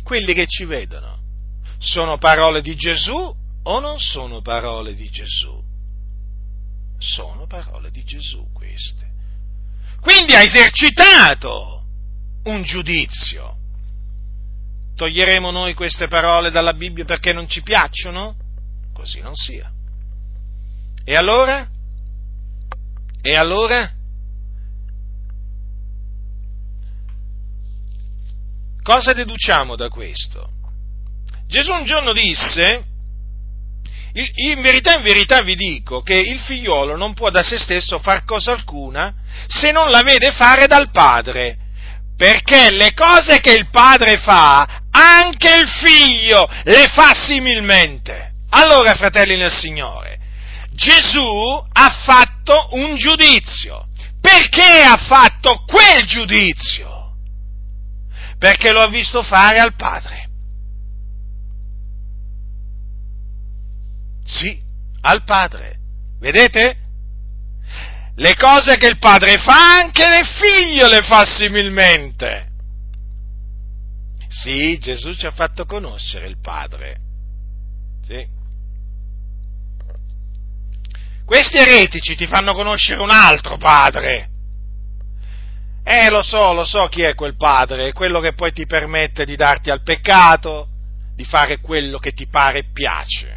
[0.03, 1.16] quelli che ci vedono.
[1.79, 5.63] Sono parole di Gesù o non sono parole di Gesù?
[6.97, 9.05] Sono parole di Gesù queste.
[9.99, 11.83] Quindi ha esercitato
[12.43, 13.55] un giudizio.
[14.95, 18.35] Toglieremo noi queste parole dalla Bibbia perché non ci piacciono?
[18.93, 19.71] Così non sia.
[21.03, 21.67] E allora?
[23.21, 23.91] E allora?
[28.81, 30.51] Cosa deduciamo da questo?
[31.47, 32.83] Gesù un giorno disse,
[34.13, 38.25] in verità, in verità vi dico che il figliolo non può da se stesso far
[38.25, 39.13] cosa alcuna
[39.47, 41.57] se non la vede fare dal padre,
[42.17, 48.33] perché le cose che il padre fa, anche il figlio le fa similmente.
[48.49, 50.17] Allora, fratelli nel Signore,
[50.71, 53.85] Gesù ha fatto un giudizio.
[54.19, 57.13] Perché ha fatto quel giudizio?
[58.39, 60.16] Perché lo ha visto fare al Padre.
[64.27, 64.61] Sì,
[65.01, 65.79] al Padre.
[66.19, 66.75] Vedete?
[68.15, 72.49] Le cose che il Padre fa, anche il figlio le fa similmente.
[74.27, 76.97] Sì, Gesù ci ha fatto conoscere il Padre.
[78.01, 78.27] Sì.
[81.25, 84.29] Questi eretici ti fanno conoscere un altro padre.
[85.83, 89.35] Eh, lo so, lo so chi è quel padre, quello che poi ti permette di
[89.35, 90.67] darti al peccato,
[91.15, 93.36] di fare quello che ti pare e piace.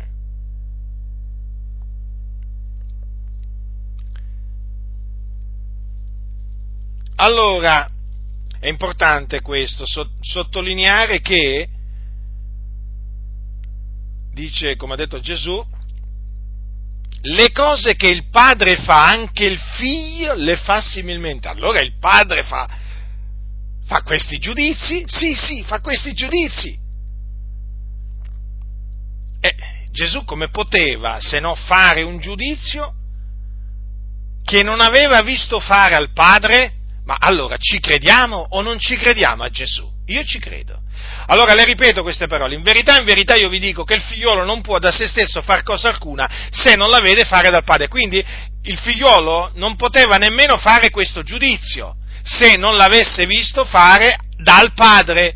[7.23, 7.87] Allora,
[8.59, 9.85] è importante questo,
[10.21, 11.69] sottolineare che,
[14.33, 15.63] dice, come ha detto Gesù,
[17.23, 21.49] le cose che il padre fa, anche il figlio le fa similmente.
[21.49, 22.67] Allora il padre fa,
[23.85, 25.05] fa questi giudizi?
[25.07, 26.79] Sì, sì, fa questi giudizi.
[29.41, 29.55] E
[29.93, 32.95] Gesù come poteva se no fare un giudizio
[34.43, 36.79] che non aveva visto fare al padre?
[37.11, 39.85] Ma allora ci crediamo o non ci crediamo a Gesù?
[40.07, 40.81] Io ci credo.
[41.27, 44.45] Allora le ripeto queste parole, in verità, in verità io vi dico che il figliolo
[44.45, 47.89] non può da se stesso fare cosa alcuna se non la vede fare dal padre,
[47.89, 48.25] quindi
[48.63, 55.35] il figliolo non poteva nemmeno fare questo giudizio, se non l'avesse visto fare dal Padre.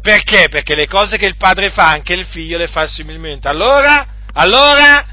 [0.00, 0.48] Perché?
[0.50, 3.46] Perché le cose che il Padre fa, anche il Figlio le fa similmente.
[3.46, 5.06] Allora, allora,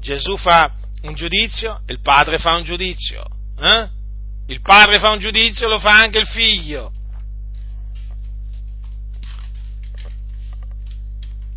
[0.00, 0.70] Gesù fa
[1.04, 3.24] un giudizio, il Padre fa un giudizio.
[3.58, 3.95] Eh?
[4.46, 6.92] Il Padre fa un giudizio, lo fa anche il Figlio.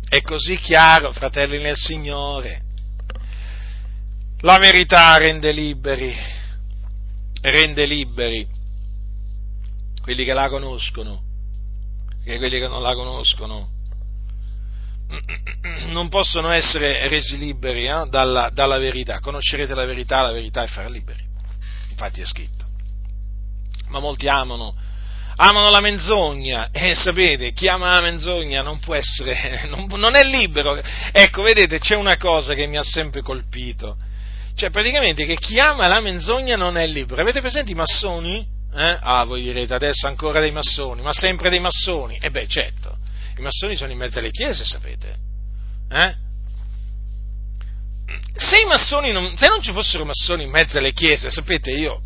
[0.08, 2.62] È così chiaro, fratelli nel Signore.
[4.40, 6.12] La verità rende liberi,
[7.42, 8.48] rende liberi
[10.00, 11.22] quelli che la conoscono,
[12.24, 13.68] che quelli che non la conoscono
[15.88, 19.20] non possono essere resi liberi eh, dalla, dalla, verità.
[19.20, 21.24] Conoscerete la verità, la verità è farà liberi.
[21.90, 22.59] Infatti è scritto.
[23.90, 24.74] Ma molti amano,
[25.36, 30.24] amano la menzogna e sapete, chi ama la menzogna non può essere, non, non è
[30.24, 30.80] libero.
[31.12, 33.96] Ecco, vedete, c'è una cosa che mi ha sempre colpito
[34.60, 37.22] cioè, praticamente che chi ama la menzogna non è libero.
[37.22, 38.46] Avete presente i massoni?
[38.74, 38.98] Eh?
[39.00, 42.18] Ah, voi direte adesso ancora dei massoni, ma sempre dei massoni.
[42.20, 42.98] E beh, certo,
[43.38, 45.16] i massoni sono in mezzo alle chiese, sapete.
[45.90, 46.14] Eh?
[48.34, 52.02] Se, i massoni non, se non ci fossero massoni in mezzo alle chiese, sapete, io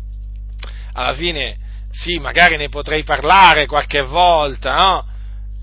[0.93, 1.57] alla fine
[1.95, 5.05] sì, magari ne potrei parlare qualche volta, no?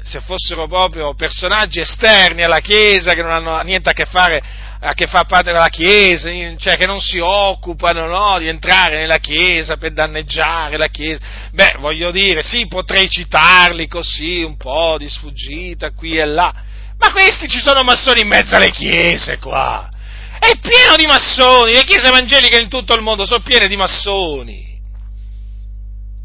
[0.03, 4.43] Se fossero proprio personaggi esterni alla Chiesa che non hanno niente a che fare
[4.85, 9.19] a che fa parte della Chiesa, cioè che non si occupano no, di entrare nella
[9.19, 11.21] Chiesa per danneggiare la Chiesa.
[11.53, 16.53] Beh, voglio dire, sì, potrei citarli così, un po' di sfuggita qui e là,
[16.99, 19.89] ma questi ci sono massoni in mezzo alle Chiese qua.
[20.41, 24.72] È pieno di massoni, le chiese evangeliche in tutto il mondo sono piene di massoni.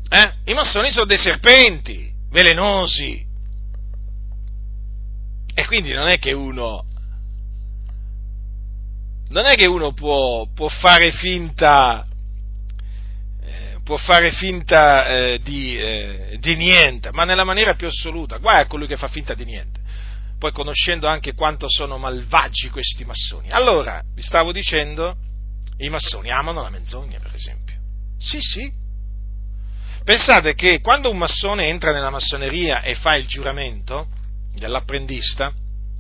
[0.09, 0.33] Eh?
[0.45, 3.25] I massoni sono dei serpenti, velenosi.
[5.53, 6.85] E quindi non è che uno
[9.29, 12.05] non è che uno può, può fare finta,
[13.41, 18.37] eh, può fare finta eh, di, eh, di, niente, ma nella maniera più assoluta.
[18.37, 19.81] Guai a colui che fa finta di niente.
[20.39, 23.49] Poi conoscendo anche quanto sono malvagi questi massoni.
[23.49, 25.17] Allora, vi stavo dicendo,
[25.79, 27.75] i massoni amano la menzogna, per esempio.
[28.19, 28.71] Sì, sì.
[30.07, 34.07] Pensate che quando un massone entra nella massoneria e fa il giuramento
[34.55, 35.51] dell'apprendista,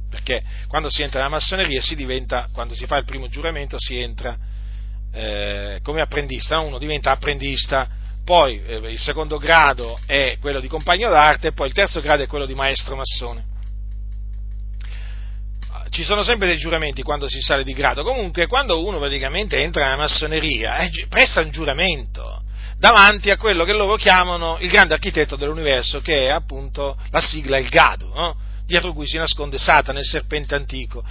[0.09, 3.99] perché quando si entra nella massoneria si diventa, quando si fa il primo giuramento si
[3.99, 4.37] entra
[5.11, 7.89] eh, come apprendista, uno diventa apprendista,
[8.23, 12.27] poi eh, il secondo grado è quello di compagno d'arte poi il terzo grado è
[12.27, 13.43] quello di maestro massone.
[15.89, 19.83] Ci sono sempre dei giuramenti quando si sale di grado, comunque quando uno praticamente entra
[19.83, 22.45] nella massoneria eh, presta un giuramento
[22.77, 27.57] davanti a quello che loro chiamano il grande architetto dell'universo, che è appunto la sigla,
[27.57, 28.11] il gado.
[28.13, 28.45] No?
[28.67, 31.03] dietro cui si nasconde Satana, il serpente antico.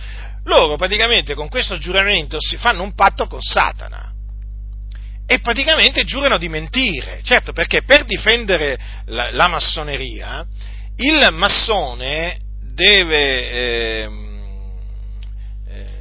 [0.45, 4.13] Loro praticamente con questo giuramento si fanno un patto con Satana
[5.27, 10.47] e praticamente giurano di mentire, certo perché per difendere la, la massoneria
[10.97, 12.39] il massone
[12.73, 14.09] deve, eh,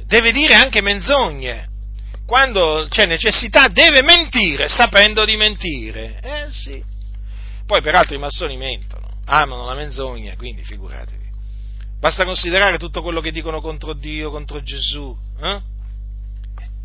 [0.06, 1.68] deve dire anche menzogne,
[2.26, 6.82] quando c'è necessità deve mentire sapendo di mentire, eh sì.
[7.64, 11.24] Poi peraltro i massoni mentono, amano la menzogna, quindi figuratevi.
[11.98, 15.16] Basta considerare tutto quello che dicono contro Dio, contro Gesù.
[15.40, 15.60] Eh?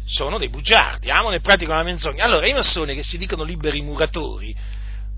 [0.05, 2.23] Sono dei bugiardi, amano e praticano la menzogna.
[2.23, 4.55] Allora, i massoni che si dicono liberi muratori,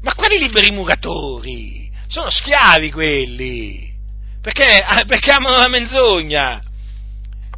[0.01, 1.91] ma quali liberi muratori?
[2.07, 3.93] Sono schiavi quelli,
[4.41, 6.61] perché, ah, perché amano la menzogna.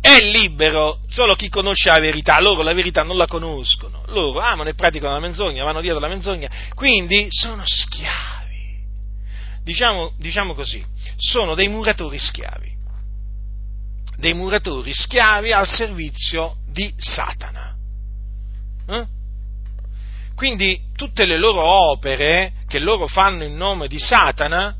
[0.05, 4.69] È libero solo chi conosce la verità, loro la verità non la conoscono, loro amano
[4.69, 8.35] e praticano la menzogna, vanno dietro la menzogna, quindi sono schiavi
[9.65, 10.85] diciamo, diciamo così,
[11.17, 12.71] sono dei muratori schiavi,
[14.17, 17.75] dei muratori schiavi al servizio di Satana.
[18.87, 19.05] Eh?
[20.35, 24.75] Quindi tutte le loro opere che loro fanno in nome di Satana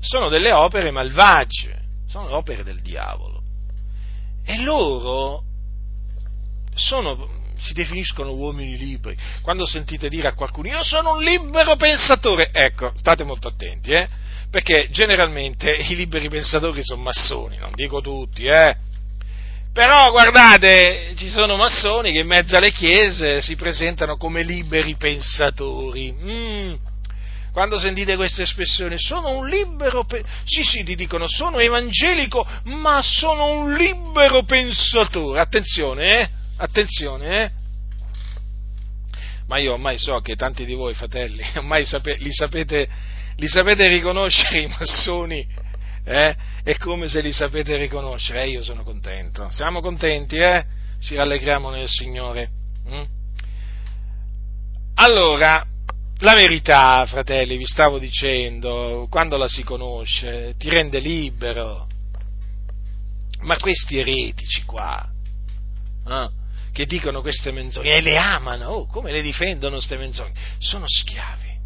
[0.00, 3.31] sono delle opere malvagie, sono opere del diavolo.
[4.44, 5.44] E loro
[6.74, 9.16] sono si definiscono uomini liberi.
[9.40, 14.08] Quando sentite dire a qualcuno io sono un libero pensatore, ecco, state molto attenti, eh?
[14.50, 18.76] perché generalmente i liberi pensatori sono massoni, non dico tutti, eh?
[19.72, 26.12] Però guardate, ci sono massoni che in mezzo alle chiese si presentano come liberi pensatori.
[26.12, 26.74] Mm.
[27.52, 33.02] Quando sentite questa espressione, sono un libero pensatore, sì sì, ti dicono, sono evangelico, ma
[33.02, 35.38] sono un libero pensatore.
[35.38, 36.28] Attenzione, eh?
[36.56, 37.50] Attenzione, eh?
[39.48, 42.88] Ma io ormai so che tanti di voi, fratelli, ormai sape, li, sapete,
[43.36, 45.46] li, sapete, riconoscere i massoni,
[46.04, 46.34] eh?
[46.64, 49.50] È come se li sapete riconoscere, eh, io sono contento.
[49.50, 50.64] Siamo contenti, eh?
[51.02, 52.48] Ci rallegriamo nel Signore.
[52.88, 53.02] Mm?
[54.94, 55.66] Allora,
[56.22, 61.88] La verità, fratelli, vi stavo dicendo, quando la si conosce, ti rende libero.
[63.40, 65.04] Ma questi eretici qua,
[66.06, 66.30] eh,
[66.70, 70.32] che dicono queste menzogne e le amano, oh, come le difendono queste menzogne?
[70.58, 71.58] Sono schiavi,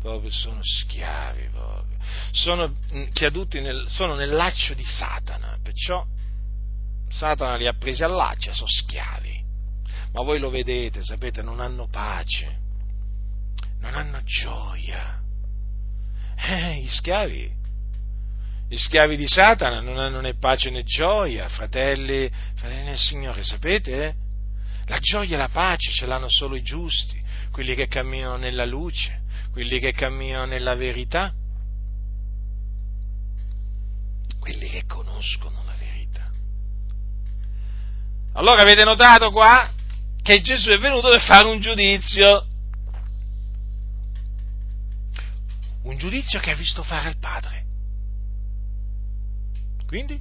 [0.00, 1.98] proprio sono schiavi, proprio.
[2.32, 2.74] Sono
[3.12, 6.04] caduti nel, sono nel laccio di Satana, perciò
[7.10, 9.40] Satana li ha presi a laccia, sono schiavi.
[10.14, 12.66] Ma voi lo vedete, sapete, non hanno pace
[13.80, 15.20] non hanno gioia.
[16.36, 17.52] Eh, gli schiavi,
[18.68, 24.14] gli schiavi di Satana non hanno né pace né gioia, fratelli, fratelli del Signore, sapete?
[24.86, 27.20] La gioia e la pace ce l'hanno solo i giusti,
[27.50, 29.22] quelli che camminano nella luce,
[29.52, 31.32] quelli che camminano nella verità,
[34.38, 36.30] quelli che conoscono la verità.
[38.34, 39.70] Allora avete notato qua
[40.22, 42.46] che Gesù è venuto per fare un giudizio
[45.88, 47.64] un giudizio che ha visto fare il padre.
[49.86, 50.20] Quindi?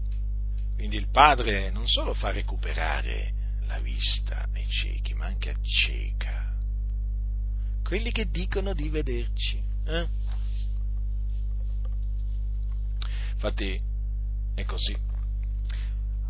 [0.75, 3.33] Quindi il padre non solo fa recuperare
[3.65, 6.55] la vista ai ciechi, ma anche acceca
[7.83, 9.61] quelli che dicono di vederci.
[9.85, 10.07] Eh?
[13.33, 13.81] Infatti
[14.55, 14.95] è così.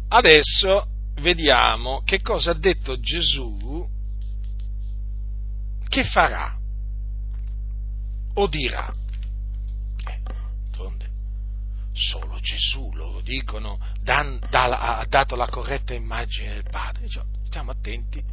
[0.09, 3.87] Adesso vediamo che cosa ha detto Gesù
[5.87, 6.57] che farà
[8.33, 8.93] o dirà
[11.97, 17.09] solo Gesù, loro dicono, dan, da, ha dato la corretta immagine del Padre.
[17.09, 18.23] Cioè, stiamo attenti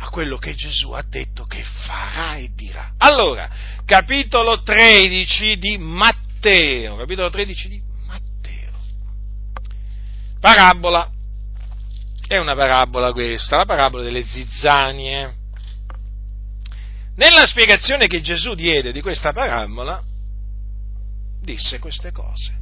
[0.00, 2.92] a quello che Gesù ha detto che farà e dirà.
[2.98, 3.48] Allora,
[3.84, 8.70] capitolo 13 di Matteo, capitolo 13 di Matteo.
[10.40, 11.10] Parabola.
[12.26, 15.34] È una parabola questa, la parabola delle zizzanie.
[17.16, 20.00] Nella spiegazione che Gesù diede di questa parabola,
[21.40, 22.57] disse queste cose.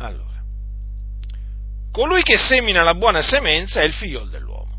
[0.00, 0.42] Allora,
[1.92, 4.78] colui che semina la buona semenza è il figlio dell'uomo.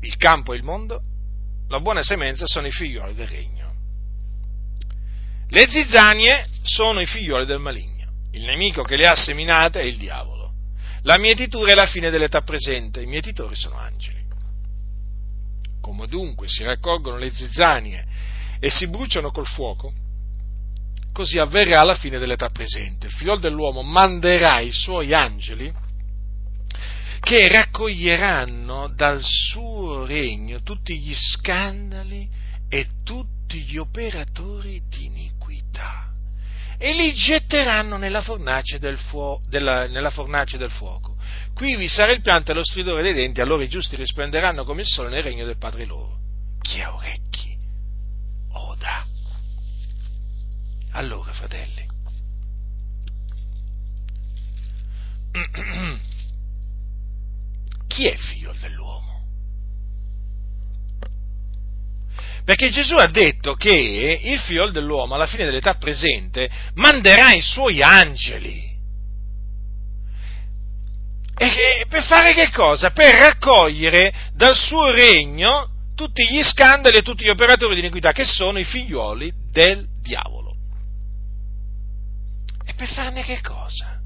[0.00, 1.00] Il campo e il mondo,
[1.68, 3.74] la buona semenza sono i figlioli del regno.
[5.50, 8.10] Le zizzanie sono i figlioli del maligno.
[8.32, 10.52] Il nemico che le ha seminate è il diavolo.
[11.02, 14.26] La mietitura è la fine dell'età presente, i mietitori sono angeli.
[15.80, 18.04] Come dunque si raccolgono le zizzanie
[18.58, 19.92] e si bruciano col fuoco,
[21.18, 23.08] così avverrà alla fine dell'età presente.
[23.08, 25.74] Il figlio dell'uomo manderà i suoi angeli
[27.18, 32.28] che raccoglieranno dal suo regno tutti gli scandali
[32.68, 36.06] e tutti gli operatori di iniquità
[36.78, 41.16] e li getteranno nella fornace del, fuo- della, nella fornace del fuoco.
[41.52, 44.82] Qui vi sarà il pianto e lo stridore dei denti, allora i giusti risplenderanno come
[44.82, 46.16] il sole nel regno del Padre loro.
[46.60, 47.47] Chi ha orecchi,
[50.98, 51.86] Allora, fratelli,
[57.86, 59.24] chi è figlio dell'uomo?
[62.44, 67.80] Perché Gesù ha detto che il figlio dell'uomo alla fine dell'età presente manderà i suoi
[67.80, 68.76] angeli.
[71.36, 72.90] E per fare che cosa?
[72.90, 78.24] Per raccogliere dal suo regno tutti gli scandali e tutti gli operatori di iniquità che
[78.24, 80.47] sono i figlioli del diavolo
[82.78, 84.00] per farne che cosa?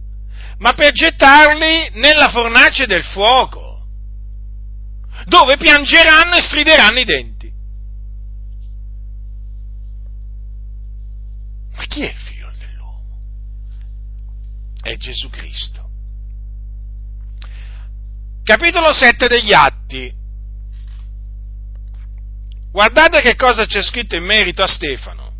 [0.56, 3.86] Ma per gettarli nella fornace del fuoco,
[5.26, 7.52] dove piangeranno e strideranno i denti.
[11.74, 13.18] Ma chi è il figlio dell'uomo?
[14.80, 15.90] È Gesù Cristo.
[18.42, 20.20] Capitolo 7 degli Atti.
[22.70, 25.30] Guardate che cosa c'è scritto in merito a Stefano,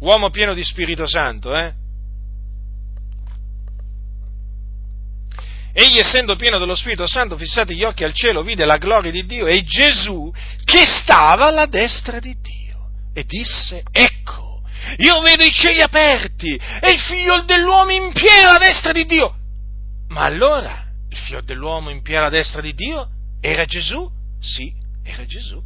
[0.00, 1.82] uomo pieno di Spirito Santo, eh?
[5.76, 9.26] Egli, essendo pieno dello Spirito Santo, fissati gli occhi al cielo, vide la gloria di
[9.26, 10.32] Dio e Gesù
[10.64, 14.62] che stava alla destra di Dio e disse, ecco,
[14.98, 19.34] io vedo i cieli aperti e il figlio dell'uomo in piedi alla destra di Dio.
[20.10, 23.08] Ma allora il figlio dell'uomo in piedi alla destra di Dio
[23.40, 24.08] era Gesù?
[24.40, 24.72] Sì,
[25.02, 25.60] era Gesù.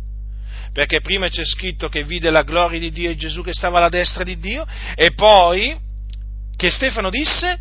[0.72, 3.90] Perché prima c'è scritto che vide la gloria di Dio e Gesù che stava alla
[3.90, 5.76] destra di Dio e poi
[6.56, 7.58] che Stefano disse,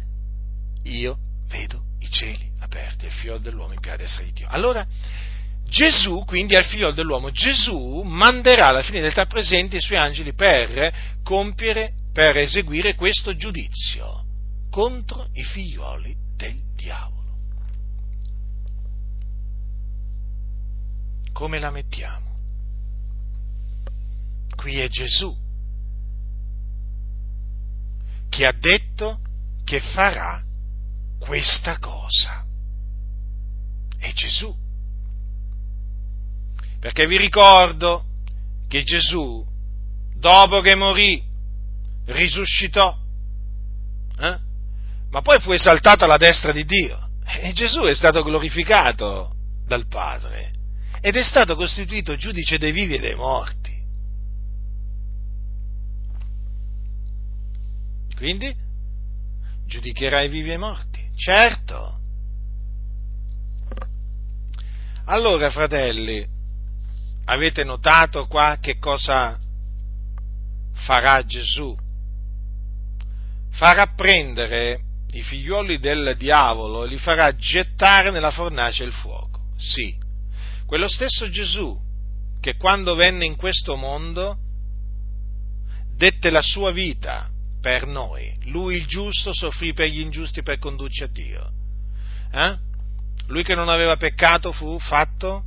[0.84, 1.18] io
[1.50, 4.47] vedo i cieli aperti il figlio dell'uomo in piedi destra di Dio.
[4.49, 4.86] Allora,
[5.68, 10.34] Gesù, quindi è il figlio dell'uomo, Gesù manderà alla fine dell'età presente i suoi angeli
[10.34, 14.24] per compiere, per eseguire questo giudizio
[14.70, 17.18] contro i figlioli del diavolo.
[21.38, 22.26] come la mettiamo?
[24.55, 25.38] Qui è Gesù
[28.28, 29.20] che ha detto
[29.64, 30.43] che farà
[31.20, 32.45] questa cosa.
[33.97, 34.55] È Gesù.
[36.80, 38.05] Perché vi ricordo
[38.68, 39.45] che Gesù,
[40.15, 41.24] dopo che morì,
[42.05, 42.95] risuscitò,
[44.20, 44.38] eh?
[45.09, 47.09] ma poi fu esaltato alla destra di Dio.
[47.26, 50.53] E Gesù è stato glorificato dal Padre
[51.01, 53.76] ed è stato costituito giudice dei vivi e dei morti.
[58.15, 58.55] Quindi
[59.68, 61.99] giudicherà i vivi e i morti, certo.
[65.05, 66.26] Allora, fratelli,
[67.26, 69.38] avete notato qua che cosa
[70.74, 71.76] farà Gesù?
[73.51, 79.39] Farà prendere i figlioli del diavolo e li farà gettare nella fornace il fuoco.
[79.57, 79.97] Sì,
[80.65, 81.76] quello stesso Gesù
[82.39, 84.38] che quando venne in questo mondo
[85.95, 87.30] dette la sua vita
[87.62, 88.34] per noi.
[88.45, 91.51] Lui il giusto soffrì per gli ingiusti per condurci a Dio.
[92.32, 92.58] Eh?
[93.28, 95.43] Lui che non aveva peccato fu fatto,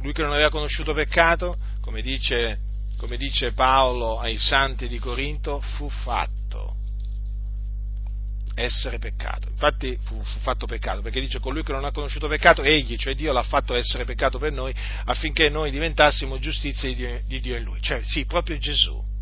[0.00, 2.58] lui che non aveva conosciuto peccato, come dice,
[2.98, 6.76] come dice Paolo ai santi di Corinto, fu fatto
[8.54, 9.48] essere peccato.
[9.48, 13.14] Infatti fu, fu, fatto peccato, perché dice colui che non ha conosciuto peccato, egli, cioè
[13.14, 17.56] Dio, l'ha fatto essere peccato per noi, affinché noi diventassimo giustizia di Dio, di Dio
[17.56, 17.80] in lui.
[17.80, 19.12] Cioè, sì, proprio Gesù.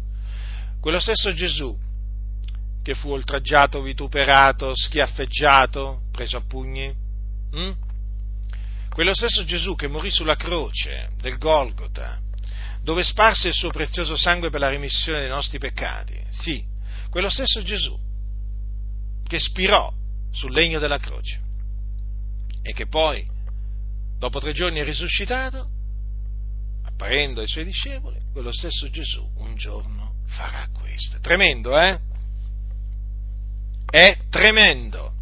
[0.82, 1.78] Quello stesso Gesù
[2.82, 6.92] che fu oltraggiato, vituperato, schiaffeggiato, preso a pugni.
[7.52, 7.72] Hm?
[8.88, 12.20] Quello stesso Gesù che morì sulla croce del Golgota,
[12.82, 16.20] dove sparse il suo prezioso sangue per la remissione dei nostri peccati.
[16.30, 16.64] Sì,
[17.10, 17.96] quello stesso Gesù
[19.22, 19.88] che spirò
[20.32, 21.40] sul legno della croce
[22.60, 23.24] e che poi,
[24.18, 25.70] dopo tre giorni, è risuscitato,
[26.86, 30.01] apparendo ai suoi discepoli, quello stesso Gesù un giorno
[30.32, 31.16] farà questo.
[31.16, 31.98] È tremendo, eh?
[33.88, 35.12] È tremendo.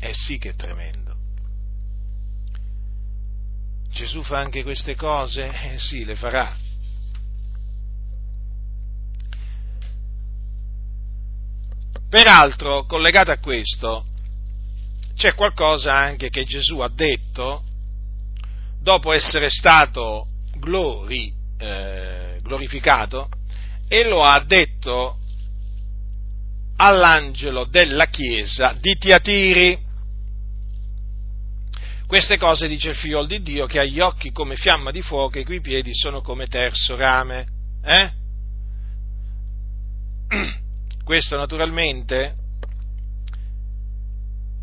[0.00, 1.16] Eh sì che è tremendo.
[3.90, 5.72] Gesù fa anche queste cose?
[5.72, 6.56] Eh sì, le farà.
[12.08, 14.06] Peraltro, collegato a questo,
[15.14, 17.64] c'è qualcosa anche che Gesù ha detto
[18.82, 20.26] dopo essere stato
[20.56, 23.28] glori, eh, glorificato
[23.88, 25.18] e lo ha detto
[26.76, 29.90] all'angelo della chiesa di Tiatiri.
[32.06, 35.38] Queste cose dice il figlio di Dio che ha gli occhi come fiamma di fuoco
[35.38, 37.46] e i piedi sono come terzo rame.
[37.84, 38.12] Eh?
[41.04, 42.34] Questo naturalmente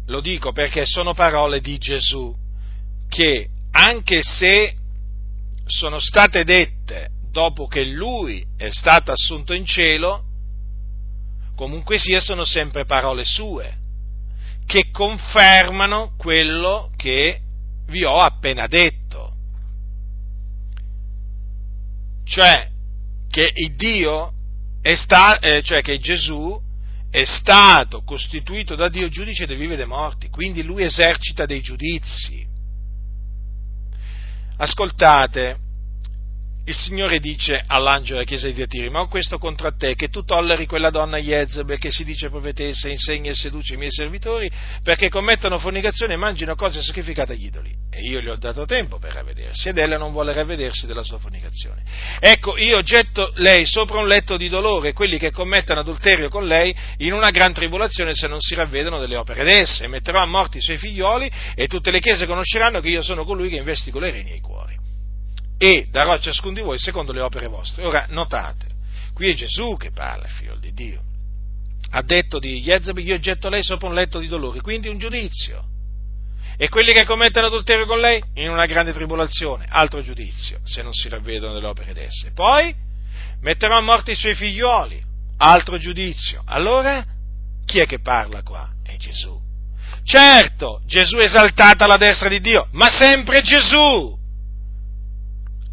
[0.07, 2.35] lo dico perché sono parole di Gesù
[3.07, 4.75] che anche se
[5.65, 10.23] sono state dette dopo che lui è stato assunto in cielo,
[11.55, 13.77] comunque sia sono sempre parole sue,
[14.65, 17.41] che confermano quello che
[17.87, 19.33] vi ho appena detto.
[22.25, 22.69] Cioè
[23.29, 24.33] che Dio
[24.95, 26.59] sta, eh, cioè che Gesù
[27.11, 31.61] è stato costituito da Dio giudice dei vivi e dei morti, quindi lui esercita dei
[31.61, 32.48] giudizi.
[34.61, 35.57] Ascoltate,
[36.69, 40.23] il Signore dice all'angelo della chiesa di Diatiri, ma ho questo contro te, che tu
[40.23, 44.51] tolleri quella donna Jezebel che si dice profetessa, insegna e seduce i miei servitori,
[44.83, 47.73] perché commettano fornicazione e mangino cose sacrificate agli idoli.
[47.89, 51.17] E io gli ho dato tempo per ravvedersi, ed ella non vuole ravvedersi della sua
[51.17, 51.81] fornicazione.
[52.19, 56.75] Ecco, io getto lei sopra un letto di dolore, quelli che commettono adulterio con lei,
[56.97, 60.59] in una gran tribolazione se non si ravvedono delle opere d'esse, e metterò a morte
[60.59, 64.11] i suoi figlioli, e tutte le chiese conosceranno che io sono colui che investigo le
[64.11, 64.78] reni e i cuori
[65.61, 67.85] e darò a ciascuno di voi secondo le opere vostre.
[67.85, 68.65] Ora, notate,
[69.13, 71.03] qui è Gesù che parla, figlio di Dio.
[71.91, 75.65] Ha detto di Jezebel, io getto lei sopra un letto di dolore, quindi un giudizio.
[76.55, 80.93] E quelli che commettono adulterio con lei, in una grande tribolazione, altro giudizio, se non
[80.93, 82.31] si ravvedono delle opere d'esse.
[82.31, 82.73] Poi
[83.41, 85.01] metterò a morte i suoi figlioli,
[85.37, 86.41] altro giudizio.
[86.45, 87.05] Allora,
[87.65, 88.71] chi è che parla qua?
[88.81, 89.37] È Gesù.
[90.03, 94.18] Certo, Gesù è esaltato alla destra di Dio, ma sempre Gesù.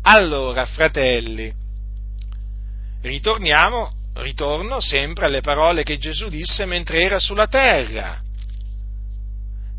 [0.08, 1.52] Allora, fratelli,
[3.02, 8.20] ritorniamo, ritorno sempre alle parole che Gesù disse mentre era sulla terra.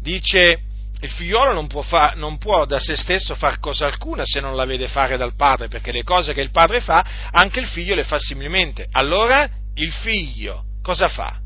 [0.02, 0.60] Dice,
[1.00, 4.58] il figliolo non può, fa, non può, da se stesso far cosa alcuna se non
[4.58, 7.96] la vede fare dal padre, perché le cose che il padre fa, anche il figlio
[7.96, 8.86] le fa similmente.
[8.92, 11.40] Allora il figlio cosa fa?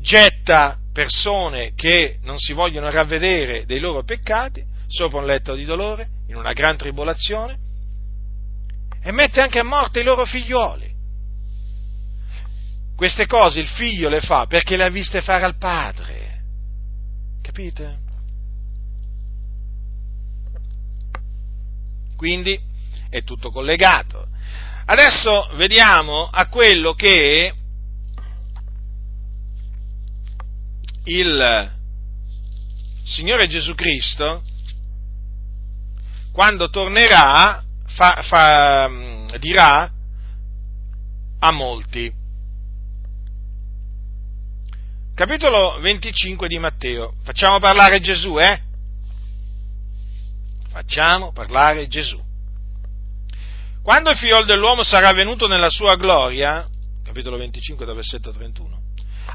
[0.00, 6.08] Getta persone che non si vogliono ravvedere dei loro peccati sopra un letto di dolore,
[6.28, 7.68] in una gran tribolazione,
[9.02, 10.88] e mette anche a morte i loro figlioli.
[12.94, 16.42] Queste cose il figlio le fa perché le ha viste fare al padre.
[17.40, 17.98] Capite?
[22.16, 22.60] Quindi
[23.08, 24.28] è tutto collegato.
[24.84, 27.54] Adesso vediamo a quello che
[31.04, 31.70] il
[33.04, 34.42] Signore Gesù Cristo,
[36.32, 37.64] quando tornerà,
[37.94, 38.90] fa, fa,
[39.38, 39.90] dirà
[41.38, 42.12] a molti.
[45.14, 47.14] Capitolo 25 di Matteo.
[47.22, 48.60] Facciamo parlare Gesù, eh?
[50.70, 52.18] Facciamo parlare Gesù.
[53.82, 56.66] Quando il figlio dell'uomo sarà venuto nella sua gloria,
[57.02, 58.79] capitolo 25 da versetto 31,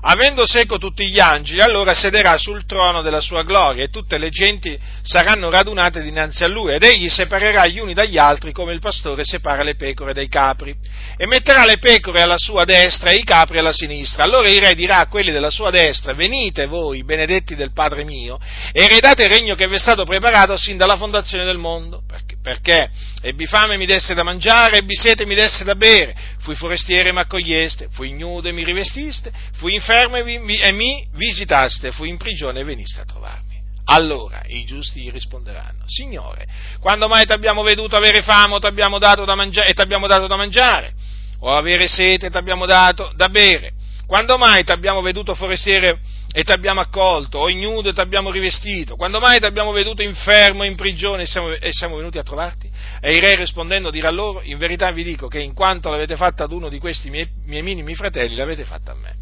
[0.02, 4.30] avendo seco tutti gli angeli, allora sederà sul trono della sua gloria e tutte le
[4.30, 8.80] genti saranno radunate dinanzi a lui ed egli separerà gli uni dagli altri come il
[8.80, 10.76] pastore separa le pecore dai capri.
[11.18, 14.24] E metterà le pecore alla sua destra e i capri alla sinistra.
[14.24, 18.40] Allora il re dirà a quelli della sua destra, venite voi, benedetti del Padre mio,
[18.72, 22.35] e eredate il regno che vi è stato preparato sin dalla fondazione del mondo, perché,
[22.46, 22.92] perché
[23.24, 26.54] ebbi fame e mi desse da mangiare, ebbi sete e mi desse da bere, fui
[26.54, 31.08] forestiere e mi accoglieste, fui ignudo e mi rivestiste, fui infermo e, vi, e mi
[31.14, 33.60] visitaste, fui in prigione e veniste a trovarmi.
[33.86, 36.46] Allora i giusti gli risponderanno, Signore,
[36.80, 39.82] quando mai ti abbiamo veduto avere fame o ti abbiamo dato da mangiare, e ti
[39.82, 40.94] abbiamo dato da mangiare?
[41.40, 43.72] O avere sete e ti abbiamo dato da bere?
[44.06, 46.00] Quando mai ti abbiamo veduto forestiere
[46.38, 48.98] e ti abbiamo accolto, o ignudo e ti abbiamo rivestito?
[48.98, 52.70] Quando mai ti abbiamo veduto infermo in prigione e siamo, e siamo venuti a trovarti?
[53.00, 56.44] E i re rispondendo dirà loro, in verità vi dico che in quanto l'avete fatta
[56.44, 59.16] ad uno di questi miei, miei minimi fratelli, l'avete fatta a me.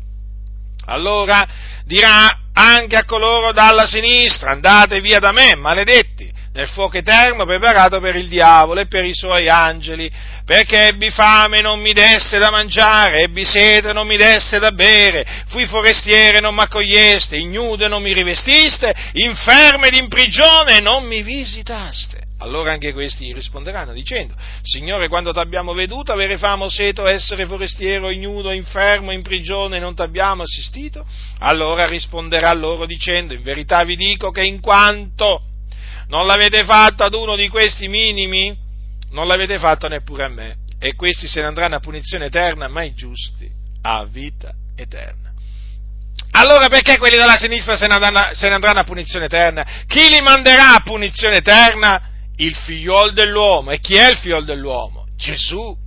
[0.85, 1.47] Allora
[1.85, 7.99] dirà anche a coloro dalla sinistra, andate via da me, maledetti, nel fuoco eterno preparato
[7.99, 10.09] per il diavolo e per i suoi angeli,
[10.45, 14.59] perché ebbi fame e non mi desse da mangiare, ebbi sete e non mi desse
[14.59, 19.95] da bere, fui forestiere e non mi accoglieste, ignudo e non mi rivestiste, infermo ed
[19.95, 22.21] in prigione e non mi visitaste.
[22.39, 27.45] Allora anche questi risponderanno dicendo, Signore, quando ti abbiamo veduto avere fame o seto, essere
[27.45, 31.05] forestiero, ignudo, infermo, in prigione, non ti abbiamo assistito?
[31.39, 35.52] Allora risponderà loro dicendo, in verità vi dico che in quanto
[36.07, 38.55] non l'avete fatto ad uno di questi minimi,
[39.11, 40.57] non l'avete fatto neppure a me.
[40.79, 43.49] E questi se ne andranno a punizione eterna, ma i giusti
[43.83, 45.31] a vita eterna.
[46.31, 49.65] Allora perché quelli della sinistra se ne, andranno, se ne andranno a punizione eterna?
[49.87, 52.11] Chi li manderà a punizione eterna?
[52.37, 53.71] il figliol dell'uomo.
[53.71, 55.07] E chi è il figliol dell'uomo?
[55.15, 55.77] Gesù.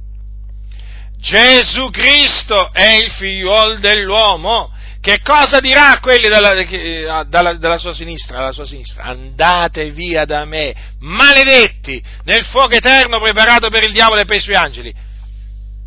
[1.19, 4.73] Gesù Cristo è il figliol dell'uomo.
[5.07, 9.05] Che cosa dirà quelli della, eh, della, della, sua sinistra, della sua sinistra?
[9.05, 14.41] Andate via da me, maledetti, nel fuoco eterno preparato per il diavolo e per i
[14.41, 14.93] suoi angeli.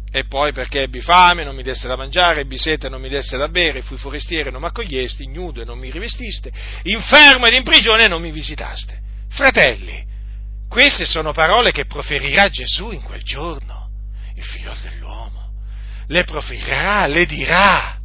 [0.10, 3.36] E poi perché ebbi fame, non mi desse da mangiare, ebbi sete, non mi desse
[3.36, 6.50] da bere, fui forestiere, non mi accogliesti, ignudo e non mi rivestiste,
[6.84, 9.02] infermo ed in prigione e non mi visitaste.
[9.32, 10.02] Fratelli,
[10.70, 13.90] queste sono parole che proferirà Gesù in quel giorno,
[14.36, 15.52] il figlio dell'uomo.
[16.08, 17.99] Le proferirà, le dirà.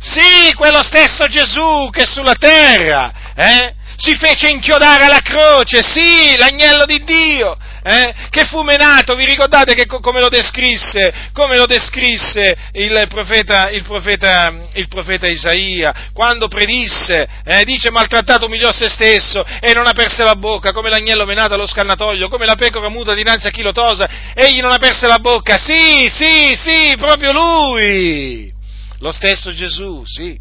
[0.00, 6.84] Sì, quello stesso Gesù che sulla terra eh, si fece inchiodare alla croce, sì, l'agnello
[6.84, 12.56] di Dio, eh, che fu menato, vi ricordate che, come, lo descrisse, come lo descrisse
[12.74, 19.44] il profeta, il profeta, il profeta Isaia, quando predisse, eh, dice maltrattato umiliò se stesso
[19.60, 23.48] e non aperse la bocca, come l'agnello menato allo scannatoio, come la pecora muta dinanzi
[23.48, 28.56] a chi lo tosa, egli non aperse la bocca, sì, sì, sì, proprio lui,
[28.98, 30.38] lo stesso Gesù, sì,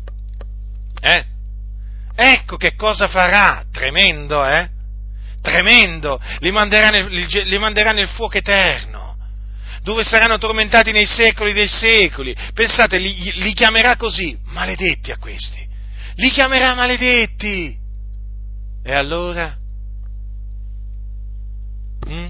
[1.02, 1.26] eh?
[2.16, 4.76] Ecco che cosa farà, tremendo, eh?
[5.42, 9.18] tremendo, li manderà, nel, li manderà nel fuoco eterno,
[9.82, 12.36] dove saranno tormentati nei secoli dei secoli.
[12.54, 15.66] Pensate, li, li chiamerà così, maledetti a questi,
[16.16, 17.78] li chiamerà maledetti.
[18.84, 19.56] E allora?
[22.10, 22.28] Mm?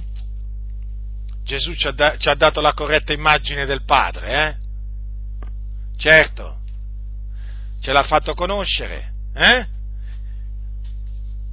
[1.43, 4.66] Gesù ci ha, da, ci ha, dato la corretta immagine del Padre, eh?
[5.97, 6.59] Certo,
[7.81, 9.67] ce l'ha fatto conoscere, eh?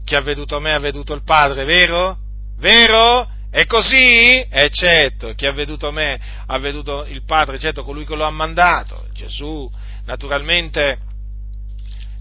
[0.05, 2.19] chi ha veduto me ha veduto il Padre, vero?
[2.59, 3.29] Vero?
[3.51, 4.41] È così?
[4.41, 8.31] È certo, chi ha veduto me ha veduto il Padre, certo, colui che lo ha
[8.31, 9.07] mandato.
[9.13, 9.71] Gesù,
[10.05, 10.99] naturalmente,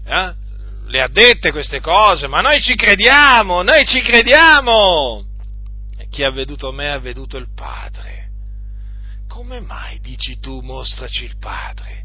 [0.04, 0.34] eh,
[0.86, 5.24] le ha dette queste cose, ma noi ci crediamo, noi ci crediamo.
[5.98, 8.28] E chi ha veduto me ha veduto il Padre.
[9.28, 12.03] Come mai dici tu mostraci il Padre?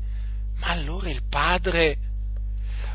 [0.60, 1.98] Ma allora il Padre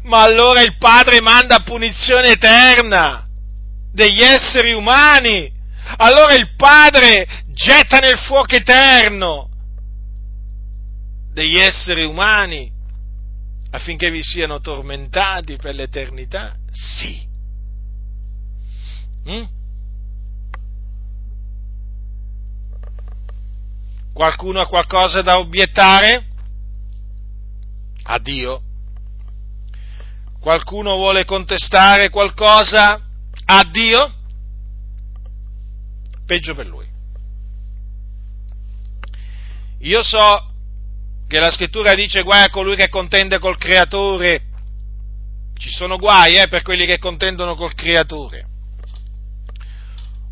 [0.04, 3.26] ma allora il Padre manda punizione eterna
[3.92, 5.50] degli esseri umani.
[5.96, 9.48] Allora il Padre getta nel fuoco eterno
[11.32, 12.70] degli esseri umani
[13.70, 16.54] affinché vi siano tormentati per l'eternità?
[16.70, 17.26] Sì.
[19.28, 19.44] Mm?
[24.12, 26.32] Qualcuno ha qualcosa da obiettare?
[28.04, 28.62] A Dio?
[30.40, 33.00] Qualcuno vuole contestare qualcosa
[33.46, 34.12] a Dio?
[36.26, 36.86] Peggio per lui.
[39.80, 40.52] Io so
[41.26, 44.42] che la scrittura dice guai a colui che contende col creatore.
[45.56, 48.46] Ci sono guai eh, per quelli che contendono col creatore.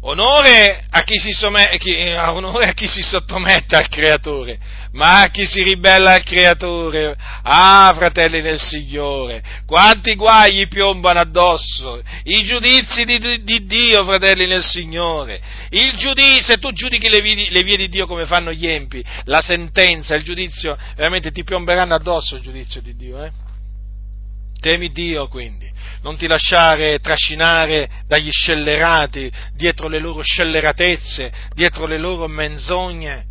[0.05, 4.59] Onore a, chi si somme, chi, onore a chi si sottomette al creatore,
[4.93, 12.03] ma chi si ribella al creatore, ah fratelli del Signore, quanti guai gli piombano addosso,
[12.24, 15.40] i giudizi di, di Dio, fratelli del Signore,
[15.70, 19.03] il giudizio, se tu giudichi le vie, le vie di Dio come fanno gli empi,
[19.24, 23.30] la sentenza, il giudizio, veramente ti piomberanno addosso il giudizio di Dio, eh?
[24.61, 25.68] Temi Dio quindi
[26.03, 33.30] non ti lasciare trascinare dagli scellerati dietro le loro scelleratezze, dietro le loro menzogne.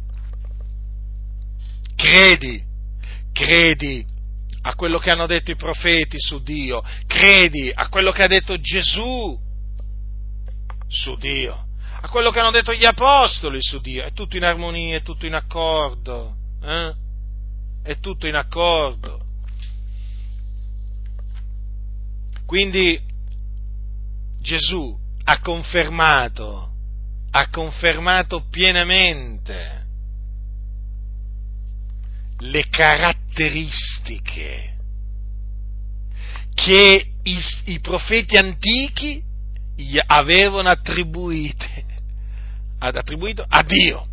[2.01, 2.59] Credi,
[3.31, 4.03] credi
[4.63, 8.59] a quello che hanno detto i profeti su Dio, credi a quello che ha detto
[8.59, 9.39] Gesù
[10.87, 11.67] su Dio,
[12.01, 15.27] a quello che hanno detto gli apostoli su Dio, è tutto in armonia, è tutto
[15.27, 16.91] in accordo, eh?
[17.83, 19.23] è tutto in accordo.
[22.47, 22.99] Quindi
[24.41, 26.71] Gesù ha confermato,
[27.29, 29.80] ha confermato pienamente
[32.41, 34.69] le caratteristiche
[36.53, 39.21] che i, i profeti antichi
[39.75, 41.85] gli avevano attribuite,
[42.79, 44.07] attribuito a Dio.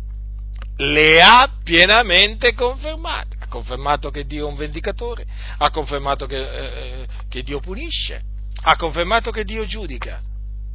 [0.77, 5.25] Le ha pienamente confermate ha confermato che Dio è un vendicatore,
[5.57, 8.21] ha confermato che, eh, che Dio punisce,
[8.61, 10.21] ha confermato che Dio giudica.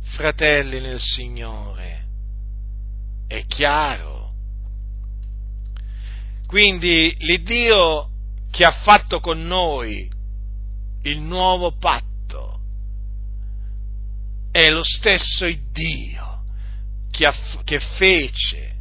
[0.02, 2.04] Fratelli nel Signore,
[3.26, 4.13] è chiaro.
[6.46, 8.10] Quindi l'Iddio
[8.50, 10.08] che ha fatto con noi
[11.02, 12.60] il nuovo patto
[14.50, 16.44] è lo stesso Dio
[17.10, 17.34] che, ha,
[17.64, 18.76] che fece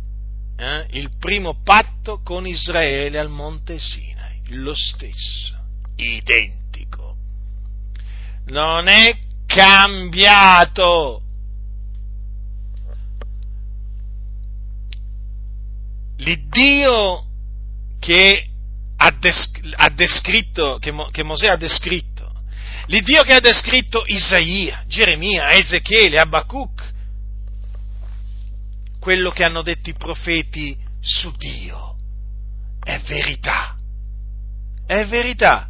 [0.56, 5.58] eh, il primo patto con Israele al monte Sinai, lo stesso,
[5.96, 7.16] identico.
[8.46, 11.22] Non è cambiato.
[16.18, 17.26] L'Iddio
[18.04, 18.48] che
[18.98, 22.34] ha, desc- ha descritto, che, Mo- che Mosè ha descritto,
[22.88, 26.92] l'Iddio che ha descritto Isaia, Geremia, Ezechiele, Abacuc,
[29.00, 31.96] quello che hanno detto i profeti su Dio.
[32.84, 33.78] È verità.
[34.86, 35.70] È verità.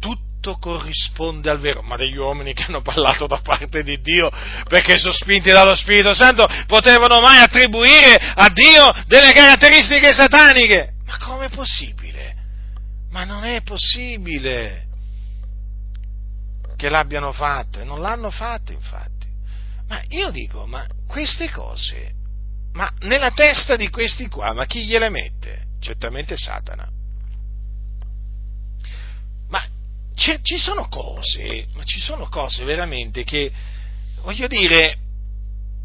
[0.00, 4.30] Tutto corrisponde al vero, ma degli uomini che hanno parlato da parte di Dio
[4.68, 10.95] perché sono spinti dallo Spirito Santo potevano mai attribuire a Dio delle caratteristiche sataniche.
[11.06, 12.44] Ma com'è possibile?
[13.10, 14.84] Ma non è possibile
[16.76, 19.26] che l'abbiano fatto e non l'hanno fatto infatti.
[19.88, 22.16] Ma io dico, ma queste cose
[22.76, 25.64] ma nella testa di questi qua, ma chi gliele mette?
[25.80, 26.86] Certamente Satana.
[29.48, 29.66] Ma
[30.14, 33.50] ci sono cose, ma ci sono cose veramente che,
[34.20, 34.98] voglio dire,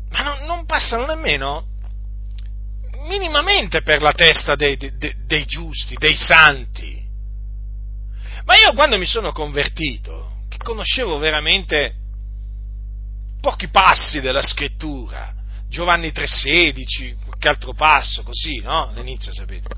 [0.09, 1.65] ma non, non passano nemmeno
[3.07, 4.91] minimamente per la testa dei, dei,
[5.25, 6.99] dei giusti, dei santi.
[8.45, 11.95] Ma io quando mi sono convertito, che conoscevo veramente
[13.39, 15.33] pochi passi della scrittura,
[15.69, 18.89] Giovanni 3,16, qualche altro passo, così, no?
[18.89, 19.69] All'inizio, sapete.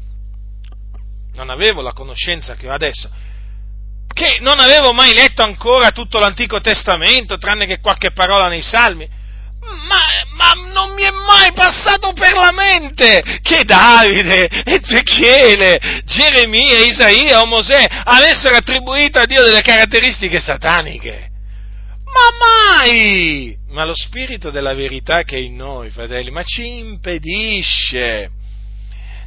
[1.33, 3.09] Non avevo la conoscenza che ho adesso,
[4.07, 9.09] che non avevo mai letto ancora tutto l'Antico Testamento, tranne che qualche parola nei Salmi.
[9.87, 17.41] Ma, ma, non mi è mai passato per la mente che Davide, Ezechiele, Geremia, Isaia
[17.41, 21.29] o Mosè avessero attribuito a Dio delle caratteristiche sataniche.
[22.05, 23.57] Ma mai!
[23.69, 28.29] Ma lo spirito della verità che è in noi, fratelli, ma ci impedisce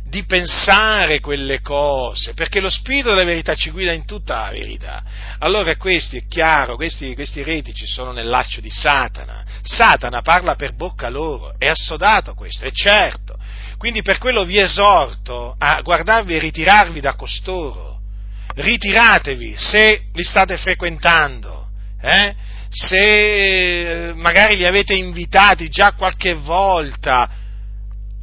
[0.08, 5.02] di pensare quelle cose, perché lo spirito della verità ci guida in tutta la verità.
[5.38, 9.44] Allora questi, è chiaro, questi, questi retici sono nel laccio di Satana.
[9.62, 13.36] Satana parla per bocca loro, è assodato questo, è certo.
[13.78, 17.94] Quindi per quello vi esorto a guardarvi e ritirarvi da costoro
[18.56, 21.68] ritiratevi se li state frequentando,
[22.00, 22.34] eh?
[22.70, 27.28] se magari li avete invitati già qualche volta,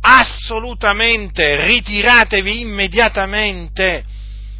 [0.05, 4.03] assolutamente ritiratevi immediatamente.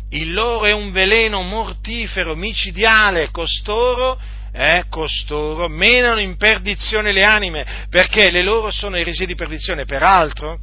[0.10, 4.20] Il loro è un veleno mortifero, micidiale, costoro,
[4.54, 9.86] eh, costoro menano in perdizione le anime, perché le loro sono eresie di perdizione.
[9.86, 10.60] Peraltro,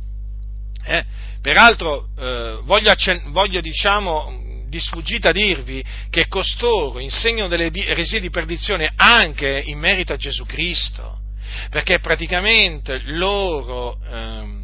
[0.84, 1.04] eh,
[1.42, 8.30] peraltro eh, voglio, accen- voglio diciamo, di sfuggita dirvi che costoro insegnano delle eresie di
[8.30, 11.18] perdizione anche in merito a Gesù Cristo,
[11.70, 14.59] perché praticamente loro ehm,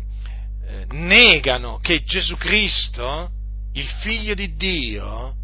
[0.66, 3.30] eh, negano che Gesù Cristo,
[3.74, 5.34] il figlio di Dio,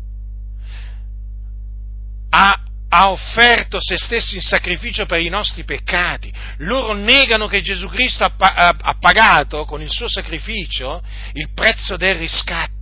[2.30, 6.32] ha, ha, offerto se stesso in sacrificio per i nostri peccati.
[6.58, 11.02] Loro negano che Gesù Cristo ha, ha, ha pagato con il suo sacrificio
[11.34, 12.80] il prezzo del riscatto.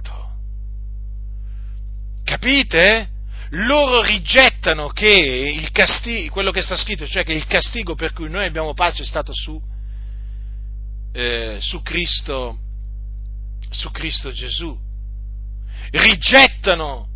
[2.25, 3.09] Capite?
[3.51, 8.47] Loro rigettano che castigo, quello che sta scritto, cioè che il castigo per cui noi
[8.47, 9.61] abbiamo pace è stato su,
[11.13, 12.59] eh, su, Cristo,
[13.71, 14.77] su Cristo Gesù.
[15.91, 17.09] Rigettano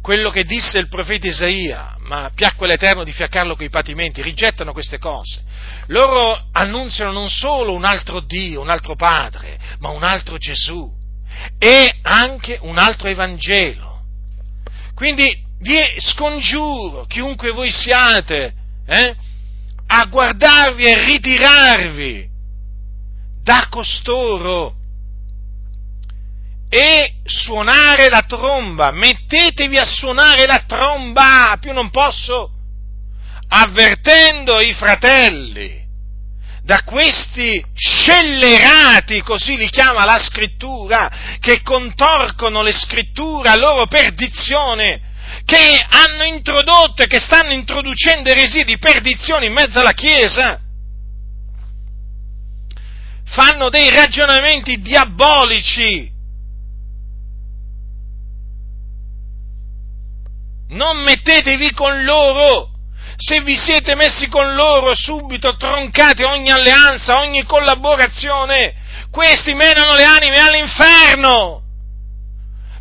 [0.00, 4.98] quello che disse il profeta Isaia, ma piacque l'Eterno di fiaccarlo coi patimenti, rigettano queste
[4.98, 5.42] cose.
[5.88, 10.90] Loro annunziano non solo un altro Dio, un altro Padre, ma un altro Gesù
[11.58, 14.02] e anche un altro Evangelo.
[14.94, 18.54] Quindi vi scongiuro, chiunque voi siate,
[18.86, 19.16] eh,
[19.86, 22.29] a guardarvi e ritirarvi
[23.42, 24.74] da costoro
[26.68, 32.50] e suonare la tromba, mettetevi a suonare la tromba, più non posso,
[33.48, 35.80] avvertendo i fratelli
[36.62, 41.10] da questi scellerati, così li chiama la scrittura,
[41.40, 45.00] che contorcono le scritture a loro perdizione,
[45.44, 50.60] che hanno introdotto e che stanno introducendo eresi di perdizione in mezzo alla Chiesa.
[53.30, 56.10] Fanno dei ragionamenti diabolici.
[60.68, 62.70] Non mettetevi con loro
[63.22, 68.74] se vi siete messi con loro subito troncate ogni alleanza, ogni collaborazione,
[69.10, 71.62] questi menano le anime all'inferno.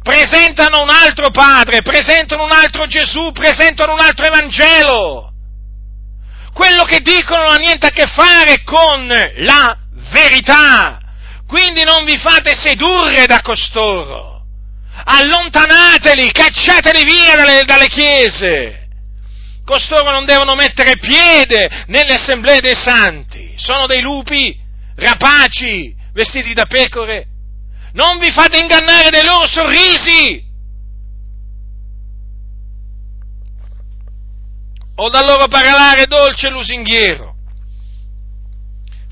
[0.02, 5.34] Presentano un altro Padre, presentano un altro Gesù, presentano un altro Evangelo.
[6.54, 9.79] Quello che dicono non ha niente a che fare con la
[10.12, 11.00] verità.
[11.48, 14.44] Quindi non vi fate sedurre da costoro.
[15.04, 18.80] Allontanateli, cacciateli via dalle, dalle chiese
[19.70, 24.58] costoro non devono mettere piede nelle assemblee dei santi, sono dei lupi
[24.96, 27.28] rapaci, vestiti da pecore.
[27.94, 30.44] Non vi fate ingannare dai loro sorrisi
[34.96, 37.29] o dal loro parlare dolce e lusinghiero.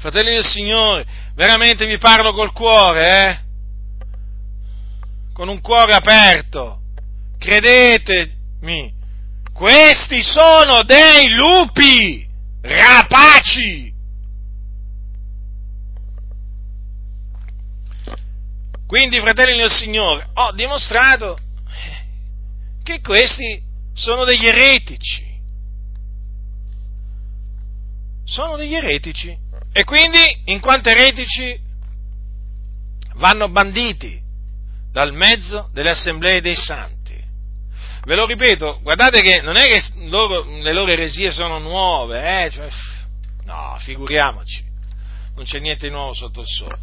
[0.09, 1.05] Fratelli del Signore,
[1.35, 3.39] veramente vi parlo col cuore, eh?
[5.33, 6.79] Con un cuore aperto.
[7.37, 8.93] Credetemi,
[9.51, 12.25] questi sono dei lupi
[12.61, 13.93] rapaci.
[18.87, 21.37] Quindi, fratelli del Signore, ho dimostrato
[22.81, 23.61] che questi
[23.93, 25.25] sono degli eretici.
[28.23, 29.37] Sono degli eretici.
[29.71, 31.59] E quindi, in quanto eretici,
[33.15, 34.19] vanno banditi
[34.91, 36.95] dal mezzo delle assemblee dei santi.
[38.05, 42.49] Ve lo ripeto, guardate che non è che loro, le loro eresie sono nuove, eh?
[42.49, 42.69] cioè,
[43.43, 44.63] no, figuriamoci,
[45.35, 46.79] non c'è niente di nuovo sotto il sole,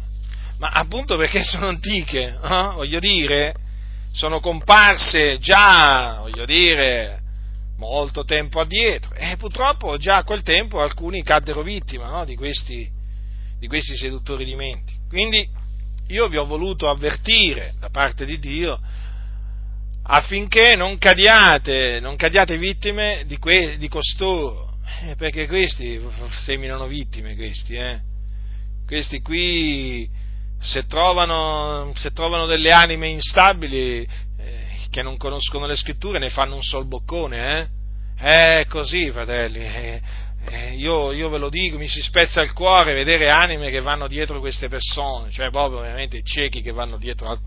[0.59, 2.69] ma appunto perché sono antiche, eh?
[2.75, 3.55] voglio dire,
[4.11, 7.21] sono comparse già, voglio dire,
[7.77, 12.25] molto tempo addietro e purtroppo già a quel tempo alcuni caddero vittima no?
[12.25, 12.89] di, questi,
[13.59, 14.93] di questi seduttori di menti.
[15.07, 15.47] Quindi
[16.07, 18.79] io vi ho voluto avvertire da parte di Dio
[20.07, 25.99] affinché non cadiate, non cadiate vittime di, que, di costoro, eh, perché questi
[26.43, 27.99] seminano vittime, questi, eh.
[28.85, 30.07] questi qui
[30.59, 34.07] se trovano, se trovano, delle anime instabili
[34.89, 37.67] che non conoscono le scritture ne fanno un sol boccone, eh?
[38.17, 40.01] È così, fratelli, eh,
[40.49, 44.07] eh, io, io, ve lo dico, mi si spezza il cuore vedere anime che vanno
[44.07, 47.39] dietro queste persone, cioè proprio ovviamente ciechi che vanno dietro a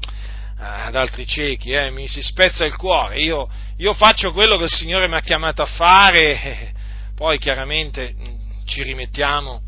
[0.61, 4.71] ad altri ciechi, eh, mi si spezza il cuore, io, io, faccio quello che il
[4.71, 6.73] Signore mi ha chiamato a fare, eh,
[7.15, 9.63] poi chiaramente mm, ci rimettiamo,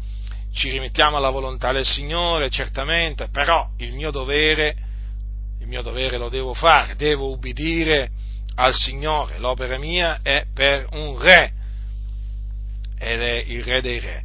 [0.52, 4.74] ci rimettiamo alla volontà del Signore, certamente, però il mio dovere,
[5.60, 8.10] il mio dovere lo devo fare, devo ubbidire
[8.56, 11.52] al Signore, l'opera mia è per un re,
[12.98, 14.24] ed è il re dei re.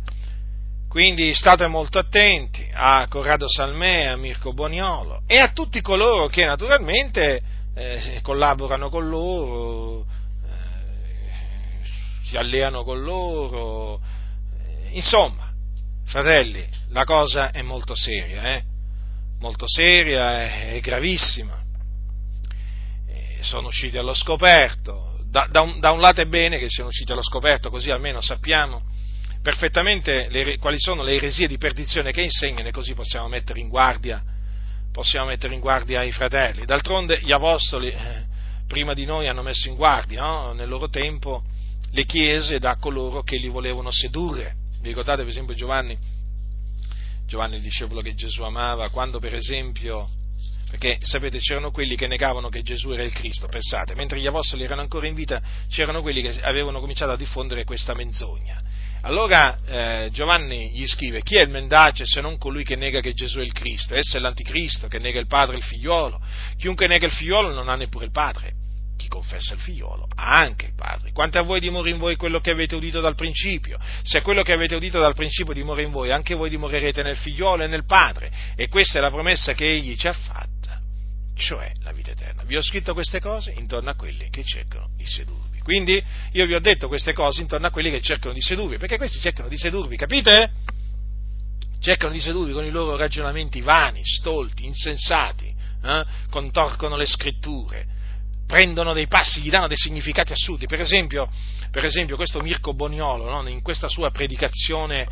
[0.89, 6.45] Quindi state molto attenti a Corrado Salmè, a Mirko Boniolo e a tutti coloro che
[6.45, 7.41] naturalmente
[7.75, 10.05] eh, collaborano con loro,
[10.45, 11.83] eh,
[12.23, 13.99] si alleano con loro,
[14.91, 15.51] insomma,
[16.05, 18.63] fratelli, la cosa è molto seria, eh?
[19.45, 21.63] Molto seria, è gravissima.
[23.41, 27.11] Sono usciti allo scoperto, da, da, un, da un lato è bene che siano usciti
[27.11, 28.81] allo scoperto, così almeno sappiamo
[29.43, 33.67] perfettamente le, quali sono le eresie di perdizione che insegnano e così possiamo mettere in
[33.67, 34.23] guardia,
[34.91, 36.65] possiamo mettere in guardia i fratelli.
[36.65, 38.25] D'altronde gli apostoli eh,
[38.67, 40.53] prima di noi hanno messo in guardia no?
[40.53, 41.43] nel loro tempo
[41.91, 44.55] le chiese da coloro che li volevano sedurre.
[44.81, 45.95] Vi ricordate per esempio Giovanni,
[47.27, 50.07] Giovanni il discepolo che Gesù amava, quando per esempio
[50.69, 54.63] perché sapete c'erano quelli che negavano che Gesù era il Cristo, pensate, mentre gli apostoli
[54.63, 58.61] erano ancora in vita c'erano quelli che avevano cominciato a diffondere questa menzogna.
[59.01, 63.13] Allora eh, Giovanni gli scrive, chi è il mendace se non colui che nega che
[63.13, 63.95] Gesù è il Cristo?
[63.95, 66.19] Esso è l'anticristo che nega il padre e il figliolo.
[66.57, 68.64] Chiunque nega il figliolo non ha neppure il padre.
[69.05, 71.11] Chi confessa il figliolo ha anche il padre.
[71.11, 73.77] Quanto a voi dimora in voi quello che avete udito dal principio.
[74.01, 77.63] Se quello che avete udito dal principio dimora in voi, anche voi dimorerete nel figliolo
[77.63, 78.31] e nel padre.
[78.55, 80.81] E questa è la promessa che egli ci ha fatta,
[81.35, 82.41] cioè la vita eterna.
[82.45, 85.59] Vi ho scritto queste cose intorno a quelli che cercano di sedurvi.
[85.59, 88.97] Quindi io vi ho detto queste cose intorno a quelli che cercano di sedurvi, perché
[88.97, 90.51] questi cercano di sedurvi, capite?
[91.79, 95.53] Cercano di sedurvi con i loro ragionamenti vani, stolti, insensati,
[95.83, 96.05] eh?
[96.31, 97.93] contorcono le scritture,
[98.45, 100.67] prendono dei passi, gli danno dei significati assurdi.
[100.67, 101.29] Per esempio,
[101.71, 103.47] per esempio questo Mirko Boniolo, no?
[103.47, 105.07] in questa sua predicazione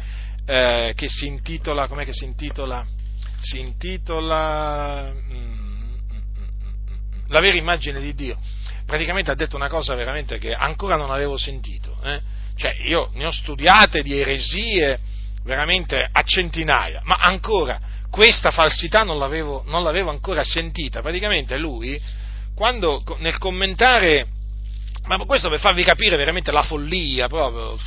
[0.46, 2.86] eh, che si intitola, com'è che si intitola?
[3.40, 8.38] Si intitola mm, mm, mm, La vera immagine di Dio
[8.86, 11.98] praticamente ha detto una cosa veramente che ancora non avevo sentito.
[12.04, 12.22] Eh?
[12.56, 15.00] Cioè, io ne ho studiate di eresie
[15.44, 17.80] veramente a centinaia, ma ancora
[18.10, 21.02] questa falsità non l'avevo, non l'avevo ancora sentita.
[21.02, 22.00] Praticamente lui,
[22.56, 24.28] quando nel commentare,
[25.06, 27.78] ma questo per farvi capire veramente la follia proprio,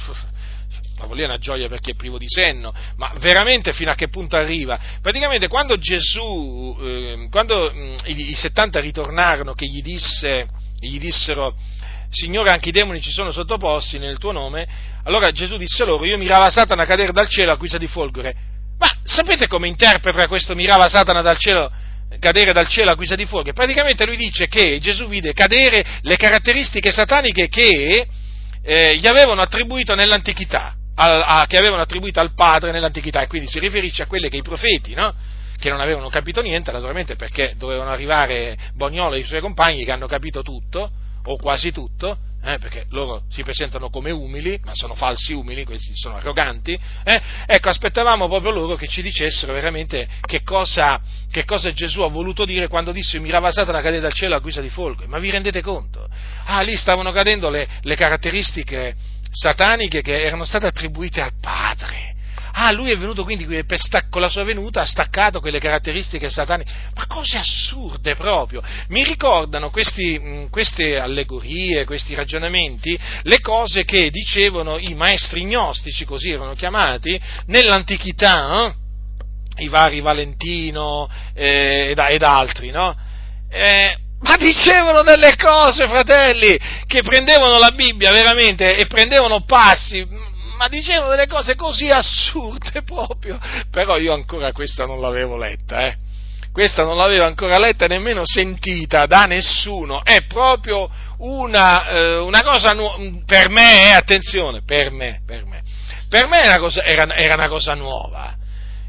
[0.99, 4.09] la follia è una gioia perché è privo di senno, ma veramente fino a che
[4.09, 4.79] punto arriva?
[5.01, 10.49] Praticamente quando Gesù, eh, quando mh, i, i 70 ritornarono che gli disse,
[10.79, 11.55] gli dissero,
[12.09, 14.67] Signore, anche i demoni ci sono sottoposti nel tuo nome,
[15.03, 18.35] allora Gesù disse loro, io mirava Satana cadere dal cielo a guisa di folgore.
[18.79, 21.71] Ma sapete come interpreta questo mirava Satana dal cielo,
[22.19, 23.53] cadere dal cielo a guisa di folgore?
[23.53, 28.07] Praticamente lui dice che Gesù vide cadere le caratteristiche sataniche che
[28.63, 33.49] eh, gli avevano attribuito nell'antichità, a, a, che avevano attribuito al Padre nell'antichità, e quindi
[33.49, 35.15] si riferisce a quelle che i profeti, no?
[35.59, 39.93] che non avevano capito niente, naturalmente perché dovevano arrivare Bognolo e i suoi compagni che
[39.93, 40.91] hanno capito tutto,
[41.25, 45.97] o quasi tutto, eh, perché loro si presentano come umili, ma sono falsi umili, questi
[45.97, 51.73] sono arroganti, eh, ecco, aspettavamo proprio loro che ci dicessero veramente che cosa, che cosa
[51.73, 55.09] Gesù ha voluto dire quando disse mirava Satana cadere dal cielo a guisa di folgore,
[55.09, 56.09] ma vi rendete conto?
[56.45, 58.95] Ah, lì stavano cadendo le, le caratteristiche
[59.29, 62.15] sataniche che erano state attribuite al Padre,
[62.59, 63.45] Ah, lui è venuto quindi
[64.09, 66.73] con la sua venuta ha staccato quelle caratteristiche sataniche.
[66.95, 68.63] Ma cose assurde proprio.
[68.89, 76.31] Mi ricordano questi, queste allegorie, questi ragionamenti, le cose che dicevano i maestri gnostici, così
[76.31, 78.65] erano chiamati, nell'antichità,
[79.59, 79.65] eh?
[79.65, 82.97] i vari Valentino eh, ed, ed, altri, no?
[83.51, 90.69] Eh, ma dicevano delle cose, fratelli, che prendevano la Bibbia veramente e prendevano passi ma
[90.69, 93.39] dicevano delle cose così assurde proprio,
[93.71, 95.97] però io ancora questa non l'avevo letta, eh.
[96.53, 100.89] Questa non l'avevo ancora letta e nemmeno sentita da nessuno, è proprio
[101.19, 102.97] una, eh, una cosa nuova,
[103.27, 105.63] per me, eh, attenzione, per me, per me,
[106.09, 108.35] per me era, cosa, era, era una cosa nuova,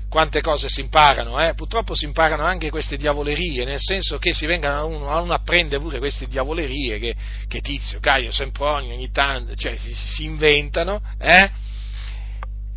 [0.09, 1.53] quante cose si imparano, eh?
[1.53, 5.33] purtroppo si imparano anche queste diavolerie, nel senso che si vengano a uno, a uno
[5.33, 7.15] apprende pure queste diavolerie che,
[7.47, 11.65] che Tizio, Caio, Sempronio ogni tanto, cioè si, si inventano, eh?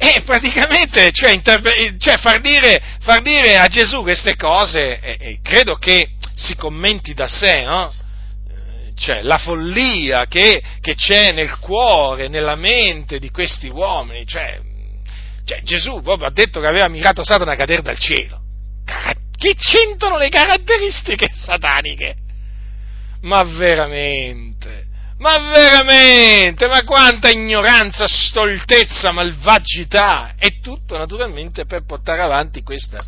[0.03, 5.39] E praticamente, cioè, interve- cioè far, dire, far, dire, a Gesù queste cose, eh, eh,
[5.43, 7.93] credo che si commenti da sé, no?
[8.97, 14.61] Cioè, la follia che, che c'è nel cuore, nella mente di questi uomini, cioè,
[15.51, 18.41] cioè, Gesù proprio ha detto che aveva mirato Satana a cadere dal cielo.
[19.37, 22.15] Che c'entrano le caratteristiche sataniche?
[23.23, 24.87] Ma veramente,
[25.19, 30.35] ma veramente, ma quanta ignoranza, stoltezza, malvagità!
[30.39, 33.05] E tutto naturalmente per portare avanti questa,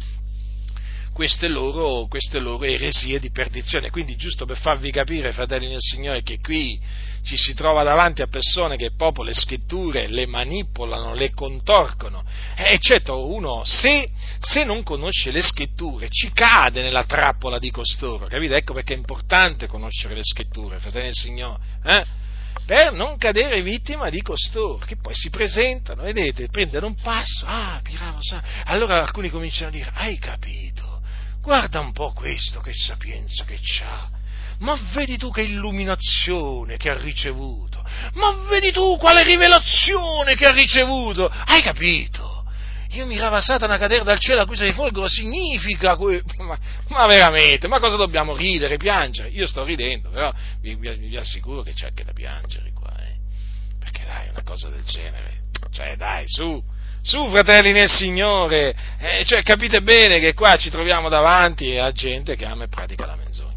[1.13, 3.91] queste loro, queste loro eresie di perdizione.
[3.91, 6.79] Quindi, giusto per farvi capire, fratelli del Signore, che qui
[7.23, 12.25] ci si trova davanti a persone che proprio le scritture le manipolano, le contorcono.
[12.57, 14.09] E certo, uno se,
[14.41, 18.57] se, non conosce le scritture ci cade nella trappola di costoro, capite?
[18.57, 21.63] Ecco perché è importante conoscere le scritture, fratelli del Signore.
[21.85, 22.21] Eh?
[22.65, 27.81] per non cadere vittima di costoro, che poi si presentano, vedete, prendono un passo, ah,
[27.83, 31.03] Piravo sa, allora alcuni cominciano a dire, hai capito,
[31.41, 34.09] guarda un po' questo, che sapienza che c'ha,
[34.63, 37.85] ma vedi tu che illuminazione che ha ricevuto,
[38.15, 42.45] ma vedi tu quale rivelazione che ha ricevuto, hai capito?
[42.91, 46.59] Io mirava Satana a cadere dal cielo a cui si rifolgono, significa, ma,
[46.89, 49.31] ma, veramente, ma cosa dobbiamo ridere, piangere?
[49.31, 53.17] Io sto ridendo, però vi, vi, vi assicuro che c'è anche da piangere qua, eh?
[53.79, 55.41] perché dai, una cosa del genere,
[55.73, 56.63] cioè dai, su,
[57.03, 62.37] su fratelli nel Signore, eh, cioè, capite bene che qua ci troviamo davanti a gente
[62.37, 63.52] che ama e pratica la menzogna.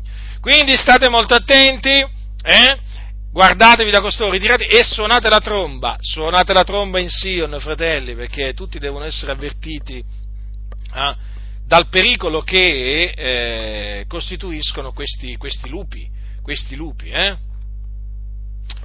[0.46, 2.78] Quindi state molto attenti, eh?
[3.32, 8.54] guardatevi da costoro, ritirate e suonate la tromba, suonate la tromba in Sion, fratelli, perché
[8.54, 11.16] tutti devono essere avvertiti eh,
[11.66, 16.08] dal pericolo che eh, costituiscono questi, questi, lupi,
[16.44, 17.36] questi lupi eh?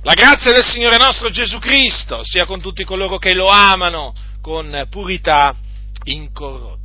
[0.01, 4.87] La grazia del Signore nostro Gesù Cristo sia con tutti coloro che lo amano con
[4.89, 5.55] purità
[6.05, 6.80] incorrotta.